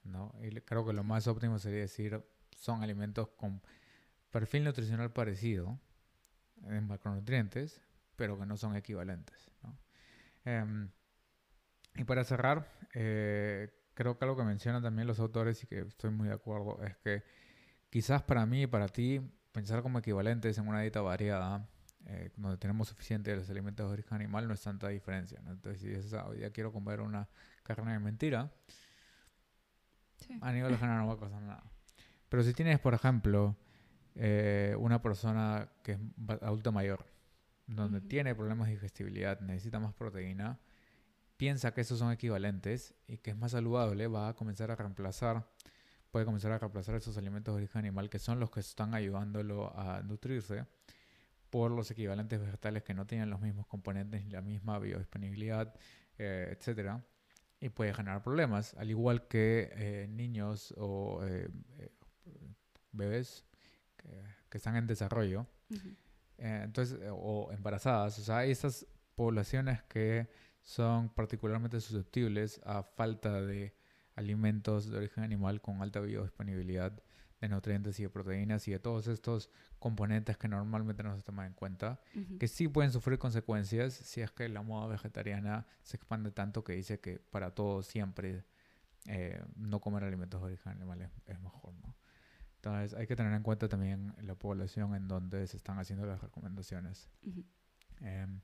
¿no? 0.05 0.35
Y 0.43 0.51
creo 0.61 0.85
que 0.85 0.93
lo 0.93 1.03
más 1.03 1.27
óptimo 1.27 1.59
sería 1.59 1.81
decir 1.81 2.23
son 2.57 2.83
alimentos 2.83 3.29
con 3.31 3.63
perfil 4.35 4.65
nutricional 4.65 5.13
parecido 5.13 5.79
en 6.65 6.89
macronutrientes, 6.89 7.81
pero 8.17 8.37
que 8.37 8.45
no 8.45 8.57
son 8.57 8.75
equivalentes. 8.75 9.49
Em, 10.45 10.91
y 11.95 12.03
para 12.03 12.25
cerrar, 12.25 12.69
eh, 12.95 13.71
creo 13.95 14.19
que 14.19 14.25
algo 14.25 14.37
que 14.37 14.43
mencionan 14.43 14.83
también 14.83 15.07
los 15.07 15.21
autores 15.21 15.63
y 15.63 15.69
que 15.69 15.83
estoy 15.83 16.11
muy 16.11 16.27
de 16.27 16.35
acuerdo 16.35 16.83
es 16.83 16.97
que 16.97 17.23
quizás 17.91 18.25
para 18.25 18.45
mí 18.45 18.63
y 18.63 18.67
para 18.67 18.89
ti 18.89 19.21
pensar 19.53 19.83
como 19.83 20.01
equivalentes 20.01 20.59
en 20.59 20.67
una 20.67 20.81
dieta 20.81 21.01
variada, 21.01 21.69
eh, 22.07 22.33
donde 22.37 22.59
tenemos 22.59 22.89
suficiente 22.89 23.31
de 23.31 23.37
los 23.37 23.49
alimentos 23.49 23.87
de 23.87 23.93
origen 23.93 24.17
animal, 24.17 24.49
no 24.49 24.55
es 24.55 24.63
tanta 24.63 24.89
diferencia. 24.89 25.39
Entonces, 25.47 25.81
si 25.81 25.91
dices, 25.91 26.13
ah, 26.13 26.29
ya 26.37 26.51
quiero 26.51 26.73
comer 26.73 27.03
una 27.03 27.29
carne 27.63 27.93
de 27.93 28.01
mentira, 28.01 28.53
a 30.41 30.53
nivel 30.53 30.77
general 30.77 30.99
no 31.03 31.07
va 31.07 31.13
a 31.13 31.19
costar 31.19 31.41
nada. 31.41 31.63
Pero 32.29 32.43
si 32.43 32.53
tienes, 32.53 32.81
por 32.81 32.95
ejemplo, 32.95 33.57
eh, 34.17 34.77
una 34.79 35.03
persona 35.03 35.69
que 35.83 35.93
es 35.93 35.99
adulta 36.41 36.71
mayor, 36.71 37.05
donde 37.67 38.01
tiene 38.01 38.35
problemas 38.35 38.69
de 38.69 38.75
digestibilidad, 38.75 39.41
necesita 39.41 39.81
más 39.81 39.95
proteína, 39.95 40.61
piensa 41.37 41.75
que 41.75 41.81
esos 41.81 41.99
son 41.99 42.13
equivalentes 42.13 42.95
y 43.07 43.19
que 43.19 43.31
es 43.31 43.37
más 43.37 43.53
saludable, 43.53 44.07
va 44.07 44.29
a 44.29 44.35
comenzar 44.35 44.71
a 44.71 44.77
reemplazar, 44.77 45.49
puede 46.11 46.25
comenzar 46.25 46.53
a 46.53 46.59
reemplazar 46.59 46.95
esos 46.95 47.17
alimentos 47.19 47.55
de 47.55 47.63
origen 47.63 47.81
animal 47.81 48.09
que 48.09 48.19
son 48.19 48.39
los 48.39 48.51
que 48.51 48.61
están 48.61 48.95
ayudándolo 48.95 49.77
a 49.77 50.03
nutrirse 50.03 50.67
por 51.51 51.71
los 51.71 51.91
equivalentes 51.91 52.41
vegetales 52.41 52.83
que 52.83 52.95
no 52.95 53.07
tienen 53.07 53.31
los 53.31 53.41
mismos 53.41 53.67
componentes 53.67 54.25
ni 54.25 54.31
la 54.31 54.43
misma 54.43 54.79
biodisponibilidad, 54.79 55.75
eh, 56.19 56.57
etcétera, 56.57 57.05
y 57.61 57.69
puede 57.69 57.95
generar 57.95 58.23
problemas, 58.23 58.75
al 58.75 58.91
igual 58.91 59.27
que 59.27 59.71
eh, 59.73 60.07
niños 60.09 60.75
o 60.77 61.25
eh, 61.25 61.49
bebés 62.93 63.45
que, 64.49 64.59
están 64.59 64.77
en 64.77 64.87
desarrollo. 64.87 65.47
Eh, 66.39 66.63
entonces, 66.65 66.99
eh, 67.01 67.11
o 67.11 67.51
embarazadas. 67.53 68.19
O 68.19 68.23
sea, 68.23 68.39
hay 68.39 68.51
esas 68.51 68.87
poblaciones 69.15 69.83
que 69.85 70.29
son 70.63 71.09
particularmente 71.11 71.81
susceptibles 71.81 72.61
a 72.65 72.83
falta 72.83 73.41
de 73.43 73.75
alimentos 74.15 74.91
de 74.91 74.97
origen 74.97 75.25
animal 75.25 75.61
con 75.61 75.83
alta 75.83 76.01
biodisponibilidad 76.01 77.03
de 77.41 77.49
nutrientes 77.49 77.99
y 78.01 78.05
de 78.05 78.11
proteínas 78.11 78.67
y 78.69 78.71
de 78.71 78.79
todos 78.79 79.07
estos 79.07 79.51
componentes 79.79 80.39
que 80.39 80.49
normalmente 80.49 81.03
no 81.03 81.15
se 81.15 81.23
toman 81.23 81.49
en 81.49 81.53
cuenta, 81.53 82.01
que 82.39 82.49
sí 82.49 82.69
pueden 82.69 82.91
sufrir 82.91 83.19
consecuencias 83.19 83.93
si 83.93 84.23
es 84.23 84.31
que 84.31 84.49
la 84.49 84.63
moda 84.63 84.87
vegetariana 84.87 85.67
se 85.83 85.97
expande 85.97 86.31
tanto 86.31 86.65
que 86.65 86.73
dice 86.73 87.01
que 87.01 87.19
para 87.19 87.55
todos 87.55 87.87
siempre 87.87 88.45
eh, 89.07 89.43
no 89.57 89.81
comer 89.81 90.05
alimentos 90.05 90.41
de 90.41 90.47
origen 90.47 90.73
animal 90.73 91.03
es, 91.03 91.11
es 91.27 91.39
mejor, 91.41 91.75
¿no? 91.75 91.95
Entonces 92.65 92.99
hay 92.99 93.07
que 93.07 93.15
tener 93.15 93.35
en 93.35 93.43
cuenta 93.43 93.69
también 93.69 94.15
la 94.23 94.35
población 94.35 94.95
en 94.95 95.07
donde 95.07 95.47
se 95.47 95.59
están 95.59 95.79
haciendo 95.79 96.07
las 96.07 96.23
recomendaciones. 96.23 97.11
Em, 98.01 98.41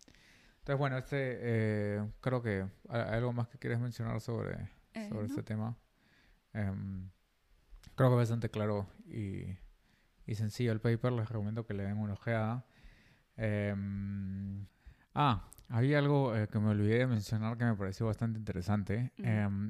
entonces, 0.58 0.78
bueno, 0.78 0.98
este 0.98 1.38
eh, 1.40 2.06
creo 2.20 2.42
que 2.42 2.66
hay 2.90 3.14
algo 3.14 3.32
más 3.32 3.48
que 3.48 3.56
quieres 3.58 3.80
mencionar 3.80 4.20
sobre, 4.20 4.68
eh, 4.92 5.08
sobre 5.08 5.26
este 5.26 5.42
tema. 5.42 5.74
Em, 6.52 7.08
creo 7.94 8.10
que 8.10 8.16
bastante 8.16 8.50
claro 8.50 8.90
y, 9.06 9.56
y, 10.26 10.34
sencillo 10.34 10.72
el 10.72 10.80
paper. 10.82 11.12
Les 11.12 11.26
recomiendo 11.26 11.64
que 11.64 11.72
le 11.72 11.84
den 11.84 11.96
una 11.96 12.12
ojeada. 12.12 12.66
Em, 13.38 14.66
ah, 15.14 15.48
había 15.70 15.98
algo 15.98 16.36
eh, 16.36 16.46
que 16.46 16.58
me 16.58 16.68
olvidé 16.68 16.98
de 16.98 17.06
mencionar 17.06 17.56
que 17.56 17.64
me 17.64 17.74
pareció 17.74 18.04
bastante 18.04 18.38
interesante. 18.38 19.12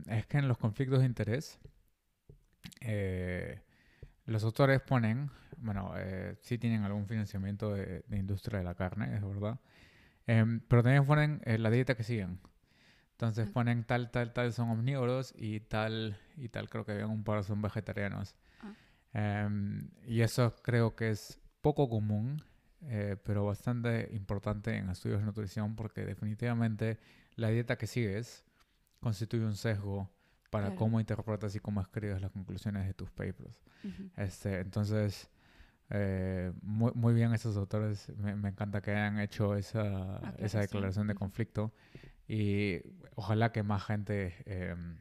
es 0.08 0.26
que 0.26 0.38
en 0.38 0.48
los 0.48 0.58
conflictos 0.58 0.98
de 0.98 1.06
interés, 1.06 1.60
los 4.30 4.44
autores 4.44 4.80
ponen, 4.80 5.28
bueno, 5.58 5.92
eh, 5.96 6.36
sí 6.40 6.56
tienen 6.56 6.84
algún 6.84 7.06
financiamiento 7.06 7.74
de, 7.74 8.04
industria 8.12 8.60
de 8.60 8.64
la 8.64 8.76
carne, 8.76 9.16
es 9.16 9.26
verdad, 9.26 9.58
em, 10.26 10.60
pero 10.68 10.84
también 10.84 11.04
ponen 11.04 11.42
eh, 11.44 11.58
la 11.58 11.68
dieta 11.68 11.96
que 11.96 12.04
siguen. 12.04 12.38
Entonces 13.12 13.50
ponen 13.50 13.82
tal, 13.84 14.10
tal, 14.12 14.32
tal 14.32 14.52
son 14.52 14.70
omnívoros 14.70 15.34
y 15.36 15.58
tal, 15.60 16.16
y 16.36 16.48
tal 16.48 16.70
creo 16.70 16.84
que 16.86 17.04
un 17.04 17.24
par 17.24 17.42
son 17.42 17.60
vegetarianos. 17.60 18.36
Ah. 18.62 18.72
Em, 19.12 19.90
y 20.06 20.20
eso 20.20 20.54
creo 20.62 20.94
que 20.94 21.10
es 21.10 21.40
poco 21.60 21.88
común, 21.88 22.40
eh, 22.82 23.16
pero 23.24 23.44
bastante 23.44 24.10
importante 24.12 24.76
en 24.76 24.90
estudios 24.90 25.20
de 25.20 25.26
nutrición 25.26 25.74
porque 25.74 26.06
definitivamente 26.06 26.98
la 27.34 27.48
dieta 27.48 27.76
que 27.76 27.88
sigues 27.88 28.44
constituye 29.00 29.44
un 29.44 29.56
sesgo 29.56 30.08
para 30.50 30.74
cómo 30.74 31.00
interpretas 31.00 31.54
y 31.54 31.60
cómo 31.60 31.80
escribes 31.80 32.20
las 32.20 32.32
conclusiones 32.32 32.86
de 32.86 32.94
tus 32.94 33.10
papers. 33.10 33.62
este, 34.16 34.60
entonces, 34.60 35.30
eh, 35.90 36.52
muy, 36.62 36.92
muy, 36.94 37.14
bien 37.14 37.32
estos 37.32 37.56
autores, 37.56 38.12
me, 38.18 38.48
encanta 38.48 38.80
que 38.80 38.90
hayan 38.90 39.20
hecho 39.20 39.56
esa, 39.56 40.34
esa 40.38 40.60
declaración 40.60 41.06
de 41.06 41.14
conflicto. 41.14 41.72
Y 42.26 42.80
ojalá 43.16 43.50
que 43.50 43.64
más 43.64 43.84
gente 43.84 44.36
em, 44.46 44.98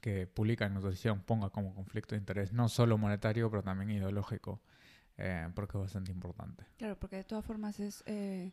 que 0.00 0.26
publica 0.26 0.66
en 0.66 0.74
nutrición 0.74 1.22
ponga 1.22 1.50
como 1.50 1.74
conflicto 1.74 2.16
de 2.16 2.20
interés, 2.20 2.52
no 2.52 2.68
solo 2.68 2.98
monetario, 2.98 3.48
pero 3.50 3.62
también 3.62 3.90
ideológico, 3.90 4.60
eh, 5.16 5.48
porque 5.54 5.76
es 5.76 5.82
bastante 5.82 6.10
importante. 6.10 6.64
Claro, 6.76 6.98
porque 6.98 7.16
de 7.16 7.24
todas 7.24 7.44
formas 7.44 7.78
es 7.78 8.02
eh, 8.06 8.52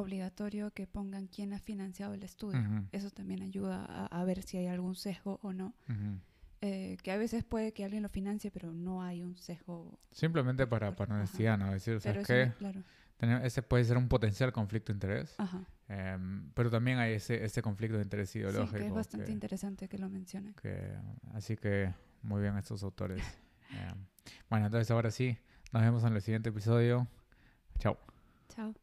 obligatorio 0.00 0.70
que 0.72 0.86
pongan 0.86 1.26
quién 1.26 1.52
ha 1.52 1.58
financiado 1.58 2.14
el 2.14 2.22
estudio. 2.22 2.60
Ujú, 2.60 2.86
Eso 2.92 3.10
también 3.10 3.42
ayuda 3.42 3.84
a, 3.84 4.06
a 4.06 4.24
ver 4.24 4.42
si 4.42 4.56
hay 4.58 4.66
algún 4.66 4.94
sesgo 4.94 5.38
o 5.42 5.52
no. 5.52 5.74
ujú. 5.88 6.18
Eh, 6.60 6.96
que 7.04 7.12
a 7.12 7.16
veces 7.16 7.44
puede 7.44 7.72
que 7.72 7.84
alguien 7.84 8.02
lo 8.02 8.08
financie, 8.08 8.50
pero 8.50 8.72
no 8.72 9.00
hay 9.02 9.22
un 9.22 9.36
sesgo. 9.36 9.96
Simplemente 10.10 10.66
para, 10.66 10.96
para 10.96 11.14
honestidad, 11.14 11.56
¿no? 11.56 11.70
Decir, 11.72 12.00
¿sabes 12.00 12.18
eso 12.18 12.26
qué? 12.26 12.46
no- 12.46 12.54
claro. 12.56 12.82
Ese 13.44 13.62
puede 13.62 13.84
ser 13.84 13.96
un 13.96 14.08
potencial 14.08 14.52
conflicto 14.52 14.92
de 14.92 14.96
interés, 14.96 15.34
Ajá. 15.38 15.64
em, 15.88 16.50
pero 16.54 16.70
también 16.70 16.98
hay 16.98 17.14
ese, 17.14 17.44
ese 17.44 17.62
conflicto 17.62 17.96
de 17.96 18.02
interés 18.04 18.30
Sí, 18.30 18.38
ideológico. 18.38 18.76
que 18.78 18.86
es 18.86 18.92
bastante 18.92 19.26
que- 19.26 19.32
interesante 19.32 19.88
que 19.88 19.98
lo 19.98 20.08
mencionen. 20.08 20.54
que- 20.54 20.94
así 21.34 21.56
que 21.56 21.92
muy 22.22 22.40
bien 22.40 22.56
estos 22.56 22.82
autores. 22.82 23.22
Em, 23.70 24.06
bueno, 24.50 24.66
entonces 24.66 24.90
ahora 24.90 25.10
sí, 25.10 25.36
nos 25.72 25.82
vemos 25.82 26.02
en 26.04 26.14
el 26.14 26.22
siguiente 26.22 26.48
episodio. 26.48 27.06
Chao. 27.78 27.98
Chao. 28.48 28.74